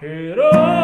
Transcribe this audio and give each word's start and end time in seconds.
Hero. 0.00 0.75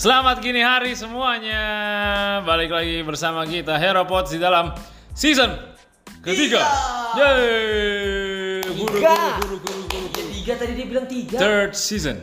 Selamat 0.00 0.40
gini 0.40 0.64
hari 0.64 0.96
semuanya. 0.96 1.60
Balik 2.48 2.72
lagi 2.72 3.04
bersama 3.04 3.44
kita 3.44 3.76
Hero 3.76 4.08
Pods 4.08 4.32
di 4.32 4.40
dalam 4.40 4.72
season 5.12 5.52
ketiga. 6.24 6.64
Yeay. 7.20 8.64
Guru, 8.80 8.96
Tiga. 8.96 9.12
guru, 9.44 9.56
guru, 9.60 9.82
guru, 9.92 10.08
guru. 10.08 10.08
Ya, 10.16 10.24
tiga 10.32 10.52
tadi 10.56 10.72
dia 10.72 10.86
bilang 10.88 11.04
tiga. 11.04 11.36
Third 11.36 11.76
season. 11.76 12.16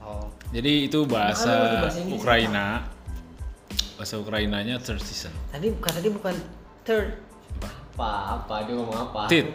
Oh. 0.00 0.32
Jadi 0.48 0.88
itu 0.88 1.04
bahasa 1.04 1.84
bahasa 1.92 2.00
Inggris 2.00 2.16
Ukraina. 2.24 2.66
Bahasa 4.00 4.14
Ukrainanya 4.16 4.80
third 4.80 5.04
season. 5.04 5.32
Tadi 5.52 5.76
kata 5.76 6.00
dia 6.00 6.12
bukan 6.16 6.32
third. 6.88 7.20
apa 7.60 8.40
apa 8.40 8.64
dia 8.64 8.80
ngomong 8.80 8.96
apa 9.12 9.28
Tit. 9.28 9.52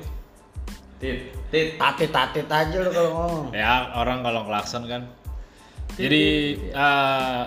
tit 1.01 1.33
tit 1.49 1.81
Tatit 1.81 2.13
tatit 2.13 2.45
aja 2.45 2.77
lo 2.77 2.93
kalau 2.93 3.11
ngomong. 3.17 3.45
Ya 3.57 3.89
orang 3.97 4.21
kalau 4.21 4.45
klakson 4.45 4.85
kan. 4.85 5.09
Jadi 5.95 6.25
eh, 6.75 7.43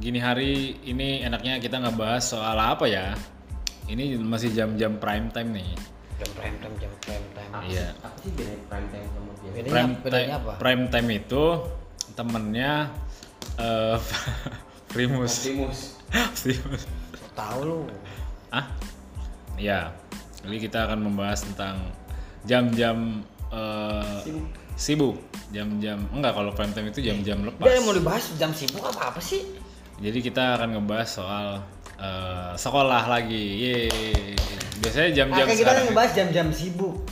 gini 0.00 0.18
hari 0.18 0.52
ini 0.88 1.20
enaknya 1.20 1.60
kita 1.60 1.76
ngebahas 1.78 2.24
soal 2.24 2.56
apa 2.56 2.88
ya? 2.88 3.12
Ini 3.90 4.16
masih 4.22 4.54
jam-jam 4.54 4.96
prime 4.96 5.28
time 5.34 5.50
nih. 5.52 5.70
Jam 6.20 6.30
prime 6.36 6.56
time, 6.60 6.74
jam 6.78 6.92
prime 7.02 7.26
time. 7.32 7.50
apa, 7.50 7.64
Iya. 7.66 7.88
apa 8.00 8.08
sih 8.20 8.30
beda 8.32 8.54
prime 8.68 8.88
time 8.88 9.06
sama 9.08 9.30
biasa 9.32 9.52
Bedanya, 9.56 9.72
Prime, 9.72 9.92
bedanya 10.00 10.26
time, 10.28 10.36
apa? 10.38 10.52
prime 10.56 10.84
time 10.88 11.08
itu 11.10 11.44
temennya 12.12 12.72
eh 13.58 13.98
Primus. 14.92 15.32
Optimus 15.44 15.78
Primus. 16.44 16.82
Tahu 17.32 17.58
lu. 17.64 17.78
Ah? 18.50 18.66
Ya. 19.56 19.92
Jadi 20.40 20.56
kita 20.56 20.88
akan 20.88 21.04
membahas 21.04 21.44
tentang 21.44 21.76
jam-jam 22.44 23.20
eh, 23.52 24.16
Sibuk. 24.24 24.44
Sibuk. 24.80 25.20
Jam-jam 25.52 26.00
enggak 26.16 26.32
kalau 26.32 26.50
prime 26.56 26.72
time 26.72 26.88
itu 26.88 27.04
jam-jam 27.04 27.44
lepas. 27.44 27.68
Dia 27.68 27.76
yang 27.76 27.84
mau 27.84 27.92
dibahas 27.92 28.24
jam 28.40 28.50
sibuk 28.56 28.80
apa 28.80 29.12
apa 29.12 29.20
sih? 29.20 29.44
Jadi 30.00 30.18
kita 30.24 30.56
akan 30.56 30.80
ngebahas 30.80 31.08
soal 31.12 31.46
eh, 32.00 32.52
sekolah 32.56 33.04
lagi. 33.04 33.44
Yeay. 33.60 34.32
Biasanya 34.80 35.10
jam-jam 35.12 35.44
Nah, 35.44 35.52
kita 35.52 35.70
kan 35.76 35.84
ngebahas 35.84 36.12
jam-jam 36.16 36.46
sibuk. 36.48 37.04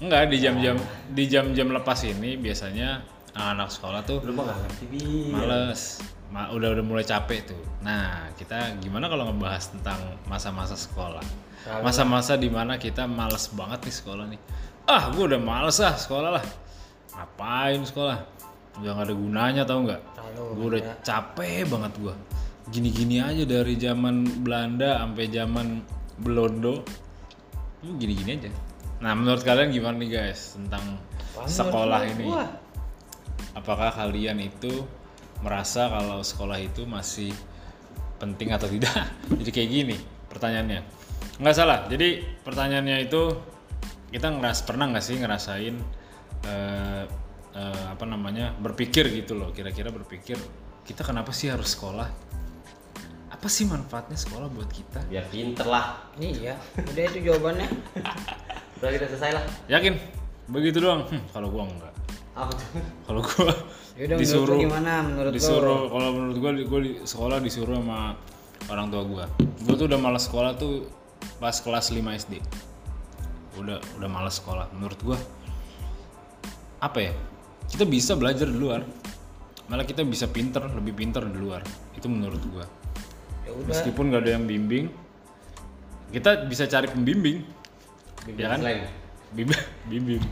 Enggak 0.00 0.32
di 0.32 0.40
jam-jam 0.40 0.80
di 1.12 1.24
jam-jam 1.28 1.68
lepas 1.76 2.00
ini 2.08 2.40
biasanya 2.40 3.04
anak 3.36 3.68
sekolah 3.68 4.00
tuh 4.08 4.24
lu 4.24 4.32
mah 4.32 4.48
gak 4.48 4.58
ngerti 4.64 5.28
males. 5.28 6.00
Ma- 6.32 6.48
udah 6.48 6.72
udah 6.72 6.84
mulai 6.86 7.04
capek 7.04 7.52
tuh. 7.52 7.60
Nah, 7.84 8.32
kita 8.38 8.80
gimana 8.80 9.12
kalau 9.12 9.28
ngebahas 9.28 9.76
tentang 9.76 10.00
masa-masa 10.24 10.72
sekolah? 10.78 11.20
Masa-masa 11.84 12.40
di 12.40 12.48
mana 12.48 12.80
kita 12.80 13.04
males 13.04 13.52
banget 13.52 13.84
nih 13.84 13.94
sekolah 13.94 14.24
nih. 14.30 14.40
Ah, 14.88 15.12
gue 15.12 15.20
udah 15.26 15.36
males 15.36 15.76
ah 15.84 15.92
sekolah 15.92 16.40
lah. 16.40 16.44
Ngapain 17.14 17.80
sekolah? 17.82 18.18
Udah 18.80 18.92
gak 18.96 19.06
ada 19.10 19.14
gunanya 19.14 19.62
tau 19.66 19.82
nggak? 19.82 20.00
Gue 20.56 20.66
udah 20.76 20.80
ya. 20.80 20.94
capek 21.02 21.66
banget 21.66 21.92
gua. 21.98 22.14
Gini-gini 22.70 23.18
aja 23.18 23.42
dari 23.42 23.74
zaman 23.74 24.44
Belanda 24.46 25.02
sampai 25.02 25.26
zaman 25.28 25.66
Belondo. 26.22 26.86
Lu 27.82 27.90
gini-gini 27.98 28.38
aja. 28.38 28.50
Nah, 29.00 29.16
menurut 29.16 29.40
kalian 29.42 29.72
gimana 29.72 29.96
nih 29.96 30.10
guys 30.12 30.54
tentang 30.54 31.00
Apaan 31.34 31.48
sekolah 31.48 32.00
ini? 32.06 32.24
gua? 32.28 32.46
Apakah 33.56 33.90
kalian 33.90 34.38
itu 34.38 34.86
merasa 35.42 35.88
kalau 35.90 36.22
sekolah 36.22 36.60
itu 36.60 36.86
masih 36.86 37.32
penting 38.22 38.54
atau 38.54 38.68
tidak? 38.70 39.08
Jadi 39.40 39.50
kayak 39.50 39.70
gini 39.72 39.96
pertanyaannya. 40.30 40.80
Nggak 41.42 41.56
salah. 41.56 41.88
Jadi 41.90 42.22
pertanyaannya 42.44 42.96
itu 43.08 43.34
kita 44.14 44.30
ngeras 44.30 44.62
pernah 44.62 44.90
nggak 44.92 45.04
sih 45.04 45.16
ngerasain 45.18 45.74
eh, 46.46 47.04
eh, 47.54 47.84
apa 47.90 48.04
namanya 48.06 48.54
berpikir 48.56 49.08
gitu 49.12 49.36
loh. 49.36 49.50
Kira-kira 49.52 49.92
berpikir 49.92 50.36
kita 50.84 51.04
kenapa 51.04 51.30
sih 51.34 51.50
harus 51.52 51.74
sekolah? 51.76 52.08
Apa 53.30 53.48
sih 53.48 53.64
manfaatnya 53.64 54.18
sekolah 54.20 54.52
buat 54.52 54.68
kita? 54.68 55.00
biar 55.08 55.24
pinter 55.32 55.64
lah 55.64 56.12
Iya, 56.20 56.60
udah 56.76 57.02
itu 57.08 57.18
jawabannya. 57.24 57.68
udah 58.80 58.90
kita 58.92 59.06
selesai 59.08 59.32
lah 59.32 59.44
Yakin? 59.68 59.94
Begitu 60.50 60.82
doang. 60.82 61.06
Hmm, 61.08 61.22
kalau 61.30 61.48
gua 61.48 61.64
enggak. 61.64 61.94
apa 62.30 62.52
tuh 62.54 62.66
Kalau 63.06 63.20
gua 63.22 63.52
Yaudah, 63.98 64.16
menurut 64.16 64.22
disuruh 64.22 64.56
lu 64.56 64.62
gimana 64.64 64.92
menurut 65.02 65.32
disuruh 65.34 65.80
kalau 65.92 66.08
menurut 66.14 66.36
gua 66.40 66.50
gua 66.64 66.80
di 66.82 66.92
sekolah 67.04 67.38
disuruh 67.42 67.76
sama 67.78 68.00
orang 68.68 68.86
tua 68.90 69.02
gua. 69.06 69.24
Gua 69.66 69.74
tuh 69.78 69.86
udah 69.88 70.00
malas 70.00 70.22
sekolah 70.26 70.52
tuh 70.58 70.90
pas 71.38 71.54
kelas 71.54 71.92
5 71.94 72.00
SD. 72.00 72.34
Udah 73.60 73.78
udah 73.96 74.08
malas 74.10 74.42
sekolah 74.42 74.68
menurut 74.74 75.00
gua. 75.04 75.18
Apa 76.80 76.98
ya? 76.98 77.12
Kita 77.68 77.84
bisa 77.84 78.16
belajar 78.16 78.48
di 78.48 78.58
luar. 78.58 78.82
Malah 79.70 79.86
kita 79.86 80.02
bisa 80.02 80.26
pinter, 80.26 80.64
lebih 80.74 80.96
pinter 80.96 81.22
di 81.28 81.38
luar. 81.38 81.62
Itu 81.94 82.10
menurut 82.10 82.42
gua. 82.50 82.66
Ya 83.46 83.54
udah. 83.54 83.70
Meskipun 83.70 84.10
gak 84.10 84.26
ada 84.26 84.32
yang 84.34 84.44
bimbing, 84.48 84.90
kita 86.10 86.48
bisa 86.50 86.66
cari 86.66 86.90
pembimbing. 86.90 87.46
Bimbing 88.26 88.42
Ya 88.42 88.48
kan? 88.50 88.60
Bimbing. 89.36 89.62
bimbing. 89.92 90.24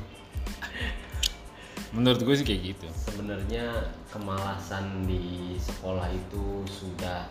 menurut 1.89 2.21
gue 2.21 2.35
sih 2.37 2.45
kayak 2.45 2.77
gitu. 2.77 2.87
sebenarnya 2.93 3.89
kemalasan 4.13 5.09
di 5.09 5.57
sekolah 5.57 6.13
itu 6.13 6.61
sudah 6.69 7.25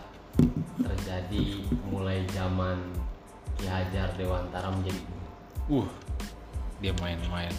terjadi 0.81 1.61
mulai 1.93 2.25
zaman 2.33 2.81
Ki 3.57 3.69
Hajar 3.69 4.13
Dewantara 4.17 4.69
menjadi. 4.73 5.01
Uh, 5.69 5.85
dia 6.81 6.93
main-main, 7.01 7.53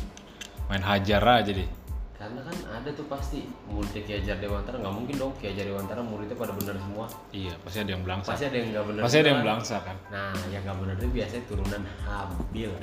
main 0.69 0.81
hajar 0.81 1.23
aja 1.25 1.51
deh. 1.51 1.69
karena 2.13 2.43
kan 2.43 2.57
ada 2.75 2.91
tuh 2.91 3.07
pasti 3.07 3.47
muridnya 3.65 4.03
Ki 4.03 4.13
Hajar 4.13 4.37
Dewantara 4.37 4.75
nggak 4.77 4.91
mungkin 4.91 5.15
dong 5.17 5.33
Ki 5.39 5.49
Hajar 5.49 5.65
Dewantara 5.65 6.03
muridnya 6.03 6.35
pada 6.35 6.51
bener 6.51 6.75
semua 6.75 7.07
Iya, 7.31 7.55
pasti 7.59 7.79
ada 7.79 7.91
yang 7.91 8.03
belangsa. 8.03 8.29
pasti 8.29 8.45
ada 8.45 8.57
yang 8.57 8.69
nggak 8.69 8.85
bener 8.85 9.01
Pasti 9.01 9.17
ada 9.17 9.29
yang 9.29 9.41
belangsa 9.41 9.77
kan. 9.81 9.97
nah 10.09 10.35
yang 10.49 10.63
nggak 10.63 10.77
bener 10.77 10.95
itu 10.95 11.07
biasanya 11.15 11.43
turunan 11.47 11.83
Habil 12.03 12.71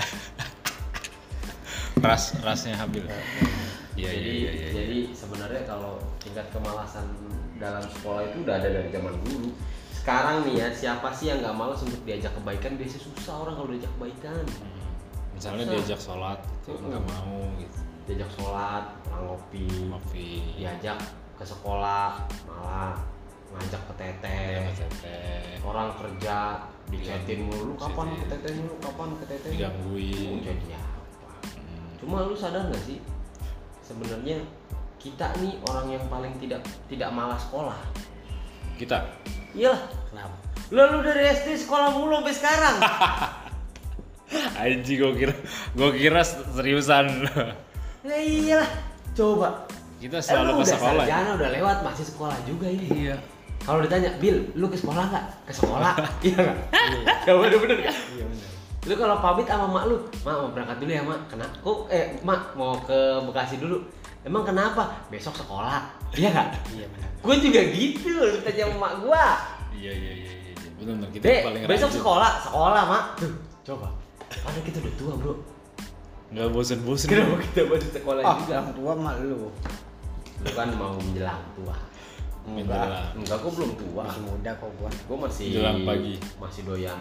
Ras 1.97 2.23
rasnya 2.39 2.75
habil. 2.75 3.01
Iya, 3.95 4.09
jadi 4.11 4.29
iya, 4.29 4.29
iya, 4.29 4.51
iya. 4.51 4.69
jadi 4.71 4.97
sebenarnya 5.11 5.63
kalau 5.65 5.95
tingkat 6.19 6.45
kemalasan 6.51 7.07
dalam 7.55 7.81
sekolah 7.89 8.21
itu 8.25 8.43
udah 8.43 8.55
ada 8.55 8.67
dari 8.69 8.89
zaman 8.89 9.15
dulu 9.21 9.49
sekarang 9.95 10.43
nih 10.43 10.55
ya 10.59 10.67
siapa 10.69 11.09
sih 11.09 11.27
yang 11.27 11.39
nggak 11.39 11.55
malas 11.55 11.81
untuk 11.81 11.97
diajak 12.03 12.29
kebaikan 12.35 12.75
biasanya 12.75 13.01
susah 13.01 13.35
orang 13.41 13.55
kalau 13.55 13.69
diajak 13.69 13.91
kebaikan 13.95 14.43
Hmm. 14.45 14.74
Misalnya 15.45 15.77
diajak 15.77 16.01
sholat 16.01 16.39
gitu, 16.41 16.73
nggak 16.73 17.05
mau 17.05 17.37
gitu. 17.61 17.77
diajak 18.09 18.29
sholat 18.33 18.83
orang 19.13 19.23
ngopi 19.29 19.69
Ngopi. 19.93 20.29
diajak 20.57 20.97
ke 21.37 21.45
sekolah 21.45 22.17
malah 22.49 22.97
ngajak 23.53 23.77
ke 23.77 23.93
teteh. 23.93 24.73
Teteh. 24.73 25.61
orang 25.61 25.93
kerja 26.01 26.65
dicetin 26.89 27.45
mulu. 27.45 27.61
Lu 27.61 27.73
kapan 27.77 28.17
ke 28.17 28.25
teteh 28.25 28.57
lu 28.57 28.73
kapan 28.81 29.09
ke 29.21 29.25
teteh? 29.29 29.49
Digangguin. 29.53 30.33
Oh, 30.33 30.41
jadi 30.41 30.65
apa? 30.81 31.01
Hmm. 31.45 31.93
cuma 32.01 32.25
lu 32.25 32.33
sadar 32.33 32.65
nggak 32.65 32.81
sih? 32.81 32.97
Sebenarnya 33.85 34.41
kita 34.97 35.29
nih 35.45 35.61
orang 35.69 35.93
yang 35.93 36.01
paling 36.09 36.33
tidak 36.41 36.65
tidak 36.89 37.13
malas 37.13 37.45
sekolah. 37.45 37.77
Kita? 38.81 38.97
Iyalah. 39.53 39.93
Kenapa? 40.09 40.35
lu 40.73 41.05
dari 41.05 41.29
SD 41.29 41.61
sekolah 41.61 41.93
mulu 41.93 42.25
sampai 42.25 42.33
sekarang 42.33 42.75
Aji 44.55 44.93
gue 44.95 45.11
kira 45.15 45.33
gue 45.71 45.89
kira 45.93 46.21
seriusan. 46.23 47.27
ya 48.01 48.15
iyalah 48.15 48.69
coba 49.11 49.67
Kita 49.95 50.15
Eh, 50.15 50.21
selalu 50.21 50.45
lu 50.45 50.53
ke 50.53 50.61
udah 50.61 50.69
sekolah. 50.71 50.93
ya? 50.93 51.07
sarjana 51.07 51.29
udah 51.33 51.49
lewat 51.51 51.77
masih 51.81 52.05
sekolah 52.05 52.37
juga 52.43 52.67
ini 52.67 52.87
Iya. 53.03 53.15
kalau 53.61 53.79
ditanya 53.81 54.11
Bill 54.15 54.37
lu 54.53 54.67
ke 54.67 54.75
sekolah 54.75 55.03
nggak 55.05 55.25
ke 55.43 55.53
sekolah 55.53 55.93
iya 56.27 56.37
nggak 56.37 56.57
ya 57.23 57.33
bener 57.33 57.57
bener 57.57 57.77
kan 57.81 57.95
Iya 58.11 58.25
benar. 58.25 58.47
lu 58.85 58.93
kalau 58.93 59.15
pamit 59.17 59.45
sama 59.45 59.65
mak 59.67 59.83
lu 59.85 59.95
mak 60.21 60.35
mau 60.35 60.49
berangkat 60.49 60.77
dulu 60.77 60.91
ya 60.91 61.01
mak 61.01 61.19
kenapa 61.25 61.55
kok 61.57 61.77
eh 61.89 62.05
mak 62.21 62.41
mau 62.53 62.77
ke 62.77 62.97
Bekasi 63.23 63.55
dulu 63.57 63.77
emang 64.21 64.43
kenapa 64.43 64.83
besok 65.07 65.33
sekolah 65.33 65.81
iya 66.13 66.29
nggak 66.29 66.47
Iya 66.71 66.85
benar. 66.87 67.09
gue 67.17 67.35
juga 67.41 67.61
gitu 67.67 68.09
ditanya 68.37 68.63
sama 68.63 68.77
mak 68.79 68.93
gua 69.01 69.25
Iya, 69.73 69.91
iya, 69.91 70.11
iya, 70.13 70.31
iya. 70.31 70.53
iya. 70.53 70.69
Betul, 70.71 70.93
betul. 70.95 71.09
Kita 71.11 71.25
dek 71.25 71.41
paling 71.43 71.61
besok 71.65 71.89
rajin. 71.89 71.97
sekolah 71.97 72.31
sekolah 72.41 72.83
mak 72.85 73.03
tuh 73.17 73.33
coba 73.65 73.87
padahal 74.37 74.63
kita 74.63 74.77
udah 74.79 74.95
tua 74.95 75.13
bro 75.15 75.33
nggak 76.25 76.47
bosen-bosen 76.49 77.07
Kenapa 77.07 77.37
kita 77.39 77.61
masih 77.65 77.91
sekolah 77.93 78.21
Ah, 78.21 78.35
juga? 78.35 78.53
orang 78.57 78.73
tua 78.73 78.91
mah 78.97 79.13
lu. 79.19 79.47
Lu 80.35 80.49
kan 80.51 80.67
mau 80.73 80.97
menjelang 80.97 81.39
tua. 81.53 81.75
Enggak. 82.43 82.65
Menjelang. 82.65 83.07
Enggak, 83.15 83.37
gua 83.39 83.51
belum 83.53 83.71
tua. 83.75 84.03
Masih 84.03 84.23
muda 84.25 84.51
kok 84.51 84.71
gua. 84.75 84.89
Gua 85.05 85.17
masih 85.21 85.45
Menjelang 85.47 85.79
pagi. 85.85 86.13
Masih 86.35 86.61
doyan 86.65 86.99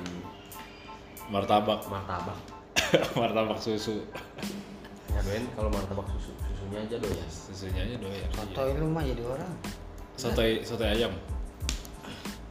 martabak 1.24 1.80
martabak. 1.88 2.38
martabak 3.18 3.58
susu 3.58 4.04
Nggak 5.08 5.22
doyan 5.24 5.44
kalau 5.50 5.70
martabak 5.72 6.06
susu, 6.12 6.30
susunya 6.44 6.78
aja 6.80 6.96
doyan. 6.98 7.28
susunya 7.28 7.80
aja 7.82 7.96
doyan 7.96 8.28
Sotoy 8.30 8.70
lu 8.76 8.86
mah 8.88 9.02
jadi 9.02 9.22
orang. 9.24 9.52
sotoy 10.14 10.50
sotoy 10.60 10.88
ayam 10.90 11.10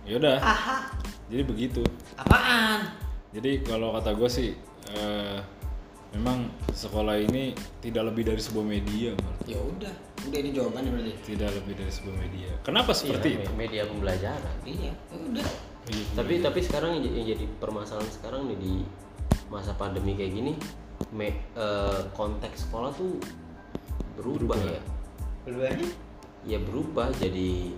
yaudah 0.03 0.35
Aha. 0.35 0.89
jadi 1.29 1.43
begitu 1.43 1.79
Apaan? 2.17 2.91
jadi 3.31 3.61
kalau 3.61 3.95
kata 3.95 4.11
gue 4.11 4.27
sih 4.27 4.49
eh, 4.91 5.39
memang 6.13 6.51
sekolah 6.69 7.17
ini 7.17 7.55
tidak 7.79 8.11
lebih 8.13 8.27
dari 8.33 8.41
sebuah 8.41 8.65
media. 8.65 9.11
Ya 9.47 9.59
udah, 9.59 9.93
udah 10.27 10.39
ini 10.39 10.49
jawabannya 10.51 10.91
berarti. 10.93 11.13
tidak 11.35 11.51
lebih 11.57 11.73
dari 11.79 11.91
sebuah 11.91 12.15
media 12.15 12.49
kenapa 12.63 12.91
seperti 12.95 13.27
Iya, 13.33 13.37
itu 13.43 13.51
me- 13.51 13.59
media 13.63 13.81
pembelajaran. 13.87 14.55
Iya, 14.63 14.91
ya 14.91 15.17
udah. 15.19 15.47
Iya, 15.83 16.03
Tapi 16.15 16.33
tapi 16.39 16.59
sekarang 16.63 16.91
yang 17.03 17.27
jadi 17.27 17.45
permasalahan 17.59 18.07
sekarang 18.07 18.47
nih 18.47 18.57
di 18.59 18.73
masa 19.51 19.75
pandemi 19.75 20.15
kayak 20.15 20.31
gini, 20.31 20.53
me- 21.11 21.43
eh, 21.55 22.01
konteks 22.15 22.67
sekolah 22.71 22.95
tuh 22.95 23.19
berubah, 24.15 24.55
Berubah. 24.55 24.57
ya. 24.63 24.81
Keluarnya? 25.43 25.89
Ya 26.43 26.59
berubah 26.59 27.07
jadi 27.19 27.71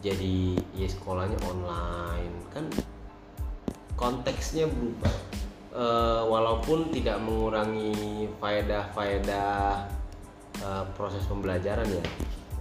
jadi 0.00 0.56
ya 0.74 0.86
sekolahnya 0.88 1.38
online 1.44 2.34
kan 2.54 2.64
konteksnya 3.94 4.64
berubah. 4.70 5.12
Eh, 5.70 6.22
walaupun 6.26 6.90
tidak 6.90 7.22
mengurangi 7.22 8.26
faedah-faedah 8.42 9.86
eh, 10.58 10.84
proses 10.98 11.22
pembelajaran 11.30 11.86
ya. 11.86 12.02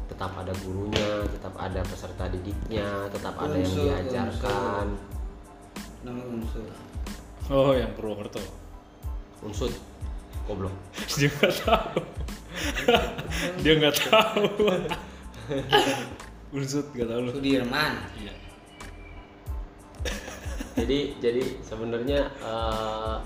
Tetap 0.05 0.29
ada 0.37 0.53
gurunya, 0.61 1.25
tetap 1.25 1.57
ada 1.57 1.81
peserta 1.89 2.29
didiknya, 2.29 3.09
tetap 3.09 3.33
ada 3.41 3.57
yang 3.57 3.65
Unsur, 3.65 3.85
diajarkan. 3.89 4.85
Nama 6.05 6.21
unsur. 6.21 6.69
oh 7.49 7.73
yang 7.73 7.89
Purwokerto. 7.97 8.41
Unsur. 9.41 9.73
Goblok. 10.45 10.73
Dia 11.17 11.29
nggak 11.33 11.55
tahu. 11.65 11.99
Dia 13.65 13.73
nggak 13.73 13.95
tahu. 14.05 14.45
Unsut 16.57 16.85
nggak 16.93 17.09
tahu. 17.09 17.19
Lu 17.25 17.31
Sudirman. 17.33 17.93
iya 18.21 18.48
jadi 20.79 20.99
jadi 21.19 21.43
sebenarnya 21.61 22.19
eh, 22.39 23.17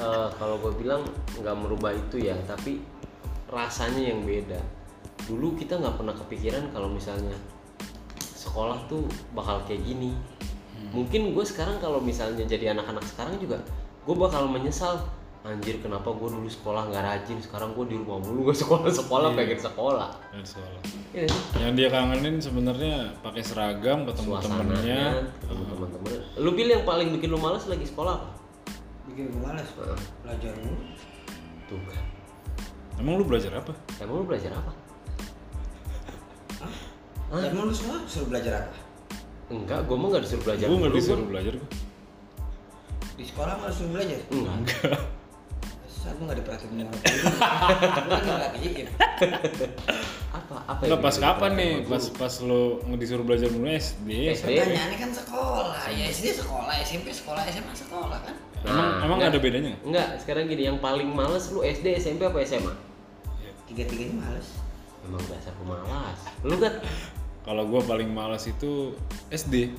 eh, 0.00 0.28
kalau 0.36 0.56
gue 0.60 0.72
bilang 0.78 1.06
nggak 1.38 1.56
merubah 1.56 1.92
itu 1.94 2.20
ya 2.20 2.36
tapi 2.44 2.82
rasanya 3.50 4.14
yang 4.14 4.26
beda. 4.26 4.58
Dulu 5.24 5.56
kita 5.56 5.78
nggak 5.80 5.96
pernah 5.96 6.14
kepikiran 6.16 6.74
kalau 6.74 6.90
misalnya 6.90 7.36
sekolah 8.20 8.86
tuh 8.90 9.06
bakal 9.32 9.62
kayak 9.64 9.82
gini. 9.86 10.12
Mungkin 10.92 11.32
gue 11.32 11.44
sekarang 11.46 11.80
kalau 11.80 11.98
misalnya 12.02 12.44
jadi 12.44 12.76
anak-anak 12.76 13.02
sekarang 13.08 13.40
juga 13.40 13.62
gue 14.04 14.16
bakal 14.16 14.44
menyesal 14.52 15.00
anjir 15.44 15.76
kenapa 15.78 16.08
gue 16.08 16.24
dulu 16.26 16.48
sekolah 16.48 16.88
nggak 16.88 17.04
rajin 17.04 17.36
sekarang 17.38 17.72
gue 17.72 17.84
di 17.86 17.96
rumah 17.96 18.16
mulu 18.16 18.48
gue 18.48 18.56
sekolah 18.56 18.88
sekolah 18.90 19.28
Iya. 19.28 19.36
pengen 19.36 19.60
sekolah 19.60 20.10
dan 20.30 20.40
sekolah 20.42 20.80
Iya 21.12 21.28
yang 21.60 21.72
dia 21.74 21.88
kangenin 21.88 22.40
sebenarnya 22.40 23.12
pakai 23.20 23.42
seragam 23.42 24.02
ketemu 24.02 24.40
temennya 24.40 25.20
ketemu 25.38 25.62
teman-teman 25.66 26.12
lu 26.34 26.50
pilih 26.50 26.72
yang 26.74 26.86
paling 26.86 27.08
bikin 27.12 27.28
lu 27.28 27.36
males 27.36 27.64
lagi 27.64 27.84
sekolah 27.84 28.16
apa 28.16 28.28
Bikin 29.04 29.28
gue 29.28 29.36
malas. 29.38 29.68
Heeh. 29.76 30.00
Belajar 30.22 30.52
mulu. 30.56 30.80
tuh 31.66 31.80
kan 31.84 32.04
emang 32.96 33.14
lu 33.14 33.24
belajar 33.24 33.52
apa 33.54 33.72
emang 33.98 34.16
lu 34.16 34.26
belajar 34.26 34.52
apa 34.54 34.72
Hah? 36.58 36.72
Emang 37.42 37.66
lu 37.66 37.74
semua 37.74 38.00
suruh 38.06 38.28
belajar 38.28 38.64
apa? 38.64 38.76
enggak 39.46 39.84
gue 39.84 39.92
mah 39.92 40.08
nggak 40.08 40.24
disuruh 40.24 40.40
belajar 40.42 40.66
gue 40.66 40.78
nggak 40.78 40.94
disuruh 40.94 41.26
belajar 41.26 41.52
gue 41.52 41.70
Di 43.14 43.24
sekolah 43.28 43.54
mah 43.54 43.68
suruh 43.68 43.92
belajar? 43.92 44.18
enggak 44.30 44.96
Saat 46.04 46.20
lu 46.20 46.28
gak 46.28 46.36
diperhatiin 46.36 46.68
sama 46.76 46.92
guru. 46.92 47.24
Lu 48.04 48.12
kan 48.12 48.34
nggak 48.36 48.52
diin. 48.60 48.86
apa 50.28 50.54
apa 50.66 50.80
Enggak 50.84 50.92
yang 50.92 51.00
pas 51.00 51.16
kapan 51.16 51.52
nih? 51.54 51.72
Pas 51.86 52.04
pas 52.12 52.34
lo 52.42 52.62
disuruh 52.94 53.24
belajar 53.24 53.48
dulu 53.48 53.64
SD. 53.64 54.08
SD. 54.36 54.52
Pertanyaannya 54.52 54.98
kan 55.00 55.10
sekolah. 55.10 55.80
Ya 55.88 56.04
SD 56.06 56.26
sekolah, 56.36 56.74
SMP 56.78 57.08
sekolah, 57.08 57.40
SMA 57.46 57.72
sekolah 57.72 58.18
kan? 58.20 58.34
Emang 58.64 58.76
Nah, 58.76 58.92
emang 59.00 59.18
enggak. 59.18 59.32
ada 59.32 59.38
bedanya 59.40 59.68
nggak? 59.70 59.82
enggak 59.84 60.08
sekarang 60.20 60.44
gini 60.46 60.62
yang 60.64 60.78
paling 60.78 61.08
males 61.08 61.48
lu 61.48 61.60
SD 61.60 61.84
SMP 61.94 62.24
apa 62.24 62.40
SMA 62.42 62.72
Tiga-tiganya 63.64 64.20
males. 64.20 64.48
emang 65.02 65.20
dasar 65.24 65.52
pemalas 65.54 66.20
lu 66.40 66.56
kan 66.56 66.80
Kalau 67.44 67.64
gue 67.64 67.80
paling 67.80 68.08
malas 68.08 68.44
itu 68.44 68.96
SD. 69.28 69.76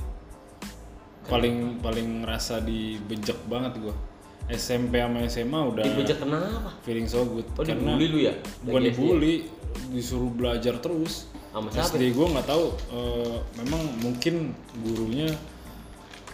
Paling 1.25 1.81
paling 1.81 2.21
ngerasa 2.21 2.61
dibejek 2.61 3.41
banget 3.45 3.73
gue. 3.79 3.89
SMP 4.45 5.01
sama 5.01 5.25
SMA 5.25 5.59
udah 5.73 5.81
dibejek 5.81 6.21
kenapa 6.21 6.69
feeling 6.85 7.09
so 7.09 7.25
good. 7.25 7.45
oh 7.57 7.65
dibully 7.65 8.05
lu 8.13 8.19
ya 8.29 8.33
Bukan 8.61 8.81
dibully, 8.85 9.35
disuruh 9.89 10.29
belajar 10.29 10.77
terus. 10.77 11.25
Sama 11.49 11.73
siapa? 11.73 11.97
SD 11.97 12.13
gue 12.13 12.27
nggak 12.29 12.45
tahu. 12.45 12.65
eh, 12.93 13.37
memang 13.63 13.81
mungkin 14.05 14.53
gurunya, 14.85 15.33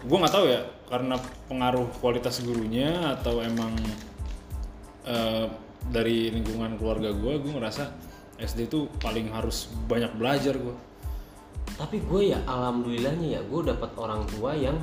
gue 0.03 0.17
nggak 0.19 0.33
tahu 0.33 0.45
ya 0.51 0.61
karena 0.91 1.15
pengaruh 1.47 1.87
kualitas 2.03 2.43
gurunya 2.43 3.15
atau 3.15 3.39
emang 3.39 3.71
eh, 5.07 5.47
dari 5.87 6.29
lingkungan 6.35 6.75
keluarga 6.75 7.15
gue, 7.15 7.33
gue 7.39 7.51
ngerasa 7.55 7.95
SD 8.41 8.67
tuh 8.67 8.91
paling 8.99 9.31
harus 9.31 9.71
banyak 9.87 10.11
belajar 10.19 10.57
gue. 10.59 10.75
tapi 11.79 11.97
gue 12.03 12.35
ya 12.35 12.39
alhamdulillahnya 12.45 13.39
ya 13.39 13.41
gue 13.41 13.61
dapat 13.65 13.89
orang 13.97 14.21
tua 14.29 14.53
yang 14.53 14.75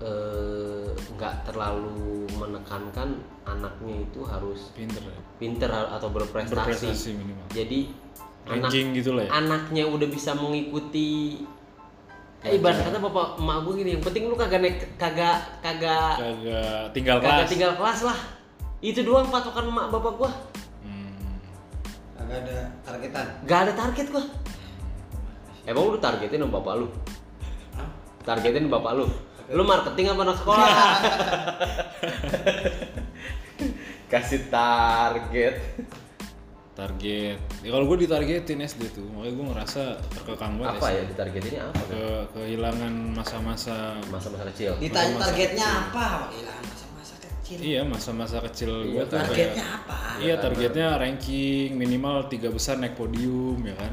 eh, 0.00 0.86
nggak 1.12 1.34
terlalu 1.44 1.92
menekankan 2.32 3.08
anaknya 3.42 3.94
itu 4.00 4.20
harus 4.22 4.72
Pinter 4.72 5.02
ya. 5.02 5.18
pinter 5.36 5.68
atau 5.68 6.08
berprestasi, 6.08 6.56
Berprestasi 6.56 7.10
minimal. 7.14 7.44
jadi 7.50 7.80
anak 8.42 8.68
Ranking 8.68 8.86
gitu 8.94 9.10
lah 9.12 9.24
ya. 9.24 9.30
anaknya 9.34 9.84
udah 9.84 10.08
bisa 10.08 10.32
mengikuti 10.32 11.40
eh, 12.40 12.56
ibarat 12.56 12.80
kata 12.82 12.96
bapak 12.98 13.36
emak 13.36 13.56
gue 13.60 13.74
gini 13.76 13.90
yang 13.92 14.02
penting 14.02 14.22
lu 14.24 14.34
kagak 14.34 14.60
naik 14.60 14.76
kagak 14.96 15.36
kagak 15.60 16.16
Kagak 16.16 16.82
tinggal 16.90 17.16
kagak 17.18 17.36
kelas. 17.38 17.48
tinggal 17.48 17.72
kelas 17.76 18.00
lah 18.02 18.18
itu 18.80 19.00
doang 19.00 19.28
patokan 19.28 19.68
emak 19.68 19.86
bapak 19.90 20.12
gua 20.16 20.32
Hmm. 20.80 21.12
Agak 22.16 22.36
ada 22.40 22.56
targetan. 22.80 23.26
gak 23.44 23.60
ada 23.60 23.72
target 23.74 24.06
gua 24.08 24.24
emang 25.62 25.84
lu 25.86 25.98
targetin 25.98 26.40
sama 26.40 26.52
bapak 26.56 26.74
lu 26.74 26.86
Hah? 27.74 27.88
targetin 28.24 28.64
bapak 28.66 28.92
lu 28.94 29.04
lu 29.50 29.62
marketing 29.62 30.06
apa 30.08 30.20
anak 30.22 30.36
sekolah 30.36 30.68
kasih 34.08 34.46
target 34.48 35.56
Target. 36.70 37.36
Ya, 37.60 37.76
kalau 37.76 37.84
gue 37.84 38.08
ditargetin 38.08 38.64
SD 38.64 38.96
tuh, 38.96 39.04
makanya 39.12 39.36
gue 39.36 39.46
ngerasa 39.52 39.82
terkekang 40.08 40.56
banget. 40.56 40.72
apa 40.72 40.86
SD. 40.86 40.96
ya 40.96 41.02
ditargetinnya 41.04 41.62
apa 41.66 41.80
Ke, 41.84 42.02
kehilangan 42.32 42.92
masa-masa 43.12 43.76
masa-masa 44.08 44.48
kecil 44.48 44.80
Ditanya 44.80 45.20
targetnya 45.20 45.68
kecil. 45.68 45.84
apa? 45.92 46.06
Iya, 46.32 46.54
masa-masa 46.64 47.14
kecil. 47.20 47.56
Iya 47.60 47.80
masa-masa 47.84 48.36
kecil 48.40 48.70
Iya, 48.72 48.88
gue 48.88 49.04
Targetnya 49.04 49.44
kayak 49.60 49.76
apa? 49.76 49.96
Iya 50.16 50.34
targetnya 50.40 50.86
ranking 50.96 51.68
minimal 51.74 52.16
tiga 52.32 52.48
besar 52.48 52.80
naik 52.80 52.96
podium 52.96 53.60
ya 53.60 53.74
kan 53.76 53.92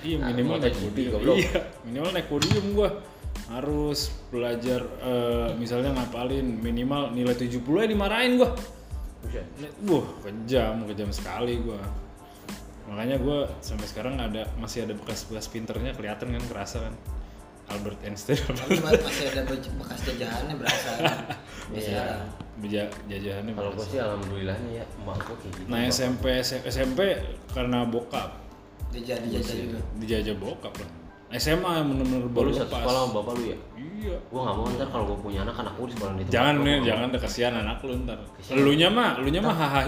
Iya 0.00 0.16
Ah, 0.18 0.26
minimal 0.26 0.56
naik 0.58 0.74
MotoGP, 0.74 0.82
podium 0.82 1.10
goblok. 1.14 1.36
Iya 1.36 1.52
minimal 1.84 2.10
naik 2.10 2.26
podium 2.26 2.64
gue 2.74 2.88
harus 3.48 3.98
belajar 4.28 4.80
eh, 5.00 5.48
misalnya 5.54 5.92
ngapalin 5.92 6.44
minimal 6.58 7.10
nilai 7.10 7.32
70 7.32 7.58
ya 7.64 7.86
dimarahin 7.86 8.36
gue 8.36 8.50
Buset. 9.18 9.44
Wah 9.82 10.06
kejam 10.22 10.86
kejam 10.86 11.10
sekali 11.10 11.58
gue 11.58 11.80
makanya 12.86 13.16
gue 13.16 13.38
sampai 13.58 13.84
sekarang 13.84 14.14
ada 14.16 14.48
masih 14.54 14.84
ada 14.84 14.92
bekas-bekas 14.92 15.44
pinternya 15.46 15.92
kelihatan 15.92 16.30
kan 16.30 16.44
kerasa 16.46 16.78
kan 16.82 16.94
Albert 17.68 18.00
Einstein 18.00 18.40
Tapi 18.40 18.80
ma- 18.80 18.96
masih 18.96 19.28
ada 19.28 19.44
be- 19.44 19.60
bekas 19.60 20.00
jajahannya 20.02 20.54
berasa. 20.56 20.90
Masih 21.68 21.92
Iya. 21.92 22.00
ada. 22.00 22.16
Beja- 22.56 22.92
jajahannya 23.06 23.52
kalau 23.52 23.70
gue 23.70 23.76
berasa. 23.78 23.92
sih 23.92 24.00
alhamdulillahnya 24.00 24.70
ya 24.72 24.84
emak 24.96 25.18
gue 25.20 25.36
kayak 25.36 25.52
gitu 25.54 25.68
Nah 25.68 25.80
SMP 25.84 26.24
SMP 26.64 27.00
karena 27.50 27.84
bokap 27.84 28.30
Dijajah 28.88 29.20
dijajah 29.20 29.56
juga. 29.58 29.78
dijajah 30.00 30.34
bokap 30.34 30.72
lah. 30.74 30.90
SMA 31.30 31.70
yang 31.76 31.86
bener-bener 31.90 32.24
Oh, 32.24 32.32
baru 32.32 32.50
lepas. 32.50 32.64
sekolah 32.64 33.00
sama 33.02 33.12
bapak 33.14 33.32
lu 33.36 33.44
ya 33.46 33.58
Iya. 33.98 34.16
gue 34.16 34.40
gak 34.40 34.54
mau 34.56 34.66
ntar 34.70 34.88
kalau 34.88 35.04
gue 35.06 35.18
punya 35.20 35.40
anak 35.42 35.56
anak 35.58 35.74
gue 35.74 35.86
di 35.86 35.94
sekolah 35.94 36.12
itu 36.16 36.30
Jangan 36.30 36.54
nih, 36.62 36.76
jangan 36.86 37.06
deh 37.10 37.20
kasihan 37.20 37.54
anak 37.58 37.78
lu 37.82 37.92
ntar. 37.98 38.18
Kasihan. 38.32 38.56
Elunya 38.56 38.88
mah, 38.88 39.10
elunya 39.18 39.40
mah 39.42 39.52
hahaha 39.52 39.82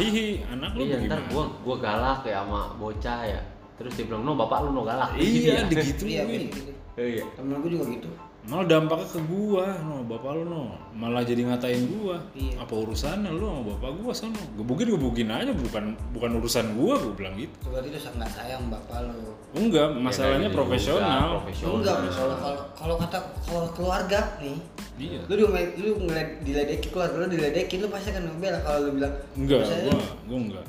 anak 0.51 0.71
lu 0.75 0.83
iya 0.83 0.97
ntar 1.01 1.19
gimana? 1.23 1.31
gue 1.31 1.45
gue 1.63 1.77
galak 1.79 2.21
ya 2.25 2.43
sama 2.43 2.61
bocah 2.77 3.21
ya 3.25 3.41
terus 3.79 3.93
dia 3.97 4.05
bilang 4.05 4.23
no 4.23 4.37
bapak 4.37 4.59
lu 4.67 4.75
no 4.75 4.83
galak 4.85 5.15
Iya, 5.17 5.25
Iya 5.25 5.61
digituin. 5.71 6.27
gitu. 6.51 6.73
iya 6.99 7.25
Temen 7.33 7.57
gue 7.63 7.71
juga 7.73 7.85
gitu. 7.89 8.09
Malah 8.49 8.65
dampaknya 8.65 9.07
ke 9.13 9.21
gua 9.29 9.67
no 9.85 10.01
bapak 10.09 10.31
lu 10.41 10.45
no. 10.49 10.73
Malah 10.97 11.23
jadi 11.23 11.45
ngatain 11.45 11.85
gua. 11.93 12.17
Iya. 12.33 12.57
apa 12.65 12.73
urusannya 12.73 13.31
lu 13.37 13.45
sama 13.45 13.63
bapak 13.77 13.91
gua 14.01 14.13
sono 14.17 14.41
gebukin 14.57 14.97
gebukin 14.97 15.29
aja 15.29 15.53
bukan 15.53 15.93
bukan 16.17 16.31
urusan 16.41 16.73
gua 16.73 16.97
gua 16.97 17.13
bilang 17.13 17.37
gitu. 17.37 17.53
Berarti 17.69 17.89
lu 17.93 18.01
sangat 18.01 18.31
sayang 18.33 18.73
bapak 18.73 19.05
lu. 19.05 19.37
enggak 19.53 19.89
Ya, 19.93 20.01
masalahnya 20.01 20.49
gitu 20.49 20.57
profesional. 20.57 21.43
profesional. 21.43 21.77
Enggak, 21.83 21.97
kalau 22.17 22.37
kalau 22.41 22.61
kalau 22.73 22.95
kata 22.97 23.19
kalau 23.45 23.69
keluarga 23.77 24.21
nih, 24.41 24.59
iya. 24.97 25.21
lu 25.29 25.35
di 25.37 25.45
lu 25.83 25.91
ngeliat 26.07 26.29
diledekin 26.41 26.89
keluarga 26.89 27.17
lu 27.21 27.29
diledekin 27.29 27.79
lu 27.85 27.89
pasti 27.93 28.09
akan 28.15 28.25
ngebela 28.31 28.59
kalau 28.65 28.79
lu 28.89 28.91
bilang 28.97 29.15
enggak 29.37 29.61
"Saya 29.69 29.85
gua 29.85 30.01
gua 30.29 30.39
enggak 30.39 30.67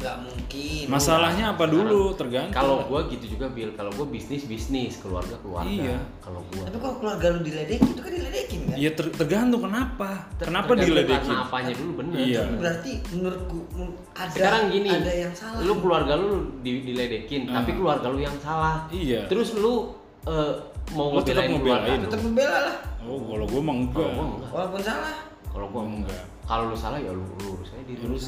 nggak 0.00 0.16
mungkin 0.18 0.84
masalahnya 0.88 1.44
apa 1.52 1.64
dulu 1.66 2.16
tergantung 2.16 2.56
Kalau 2.56 2.76
gua 2.84 3.04
gitu 3.06 3.28
juga 3.28 3.46
Bill, 3.48 3.76
kalau 3.76 3.92
gua 3.92 4.08
bisnis 4.08 4.42
bisnis, 4.44 4.96
keluarga 4.96 5.36
keluarga. 5.38 5.68
Iya. 5.68 6.00
Kalau 6.18 6.40
gua 6.46 6.64
tapi 6.64 6.78
kalau 6.78 6.96
keluarga 6.96 7.26
lu 7.30 7.40
diledekin 7.40 7.84
itu 7.86 8.00
kan 8.00 8.08
diledekin 8.10 8.60
kan 8.64 8.76
Iya 8.76 8.90
ter- 8.90 9.12
tergantung 9.12 9.60
kenapa 9.60 10.10
kenapa 10.34 10.72
Tergantung 10.72 10.76
diledekin 10.82 11.28
Karena 11.28 11.44
apanya 11.44 11.72
dulu 11.76 11.92
bener. 11.94 12.16
Iya. 12.18 12.42
Berarti 12.56 12.92
menurutku 13.10 13.56
men- 13.70 13.96
ada 14.12 14.32
Sekarang 14.32 14.62
gini, 14.68 14.88
ada 14.90 15.12
yang 15.14 15.34
salah 15.34 15.60
lu 15.60 15.72
keluarga 15.76 16.12
lu 16.14 16.30
di, 16.58 16.70
diledekin, 16.82 17.40
Ah. 17.46 17.60
tapi 17.60 17.70
keluarga 17.72 18.06
lu 18.08 18.18
yang 18.18 18.36
salah. 18.40 18.88
iya 18.88 19.28
Terus 19.28 19.52
lu 19.54 19.92
eh, 20.24 20.52
mau 20.90 21.12
Lu 21.12 21.20
tetap 21.20 21.44
ngebelain 21.44 21.60
keluarga 21.60 21.92
lu. 21.94 22.04
tetap 22.04 22.20
membela 22.20 22.58
lah 22.62 22.76
oh 23.00 23.20
kalau 23.26 23.44
gua 23.46 23.60
mah 23.62 23.76
enggak 23.78 24.10
walaupun 24.48 24.80
salah 24.80 25.14
Kalau 25.46 25.66
gua 25.68 25.82
Gua 25.82 25.92
enggak. 25.92 26.24
Kalau 26.42 26.64
lu 26.66 26.74
salah 26.74 26.98
ya 26.98 27.10
lu, 27.10 27.22
lu 27.36 27.54
urus 27.54 27.70
aja 27.70 27.82
diri 27.84 28.02
lu. 28.02 28.18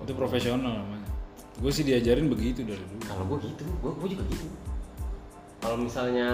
Itu 0.00 0.12
profesional 0.16 0.80
namanya 0.80 1.10
gue 1.60 1.72
sih 1.72 1.84
diajarin 1.84 2.32
begitu 2.32 2.64
dari 2.64 2.80
dulu 2.80 3.04
Kalau 3.04 3.24
gua 3.28 3.38
gitu, 3.44 3.64
gua, 3.84 3.92
gua 3.92 4.08
juga 4.08 4.24
gitu. 4.32 4.48
Kalau 5.60 5.76
misalnya 5.76 6.28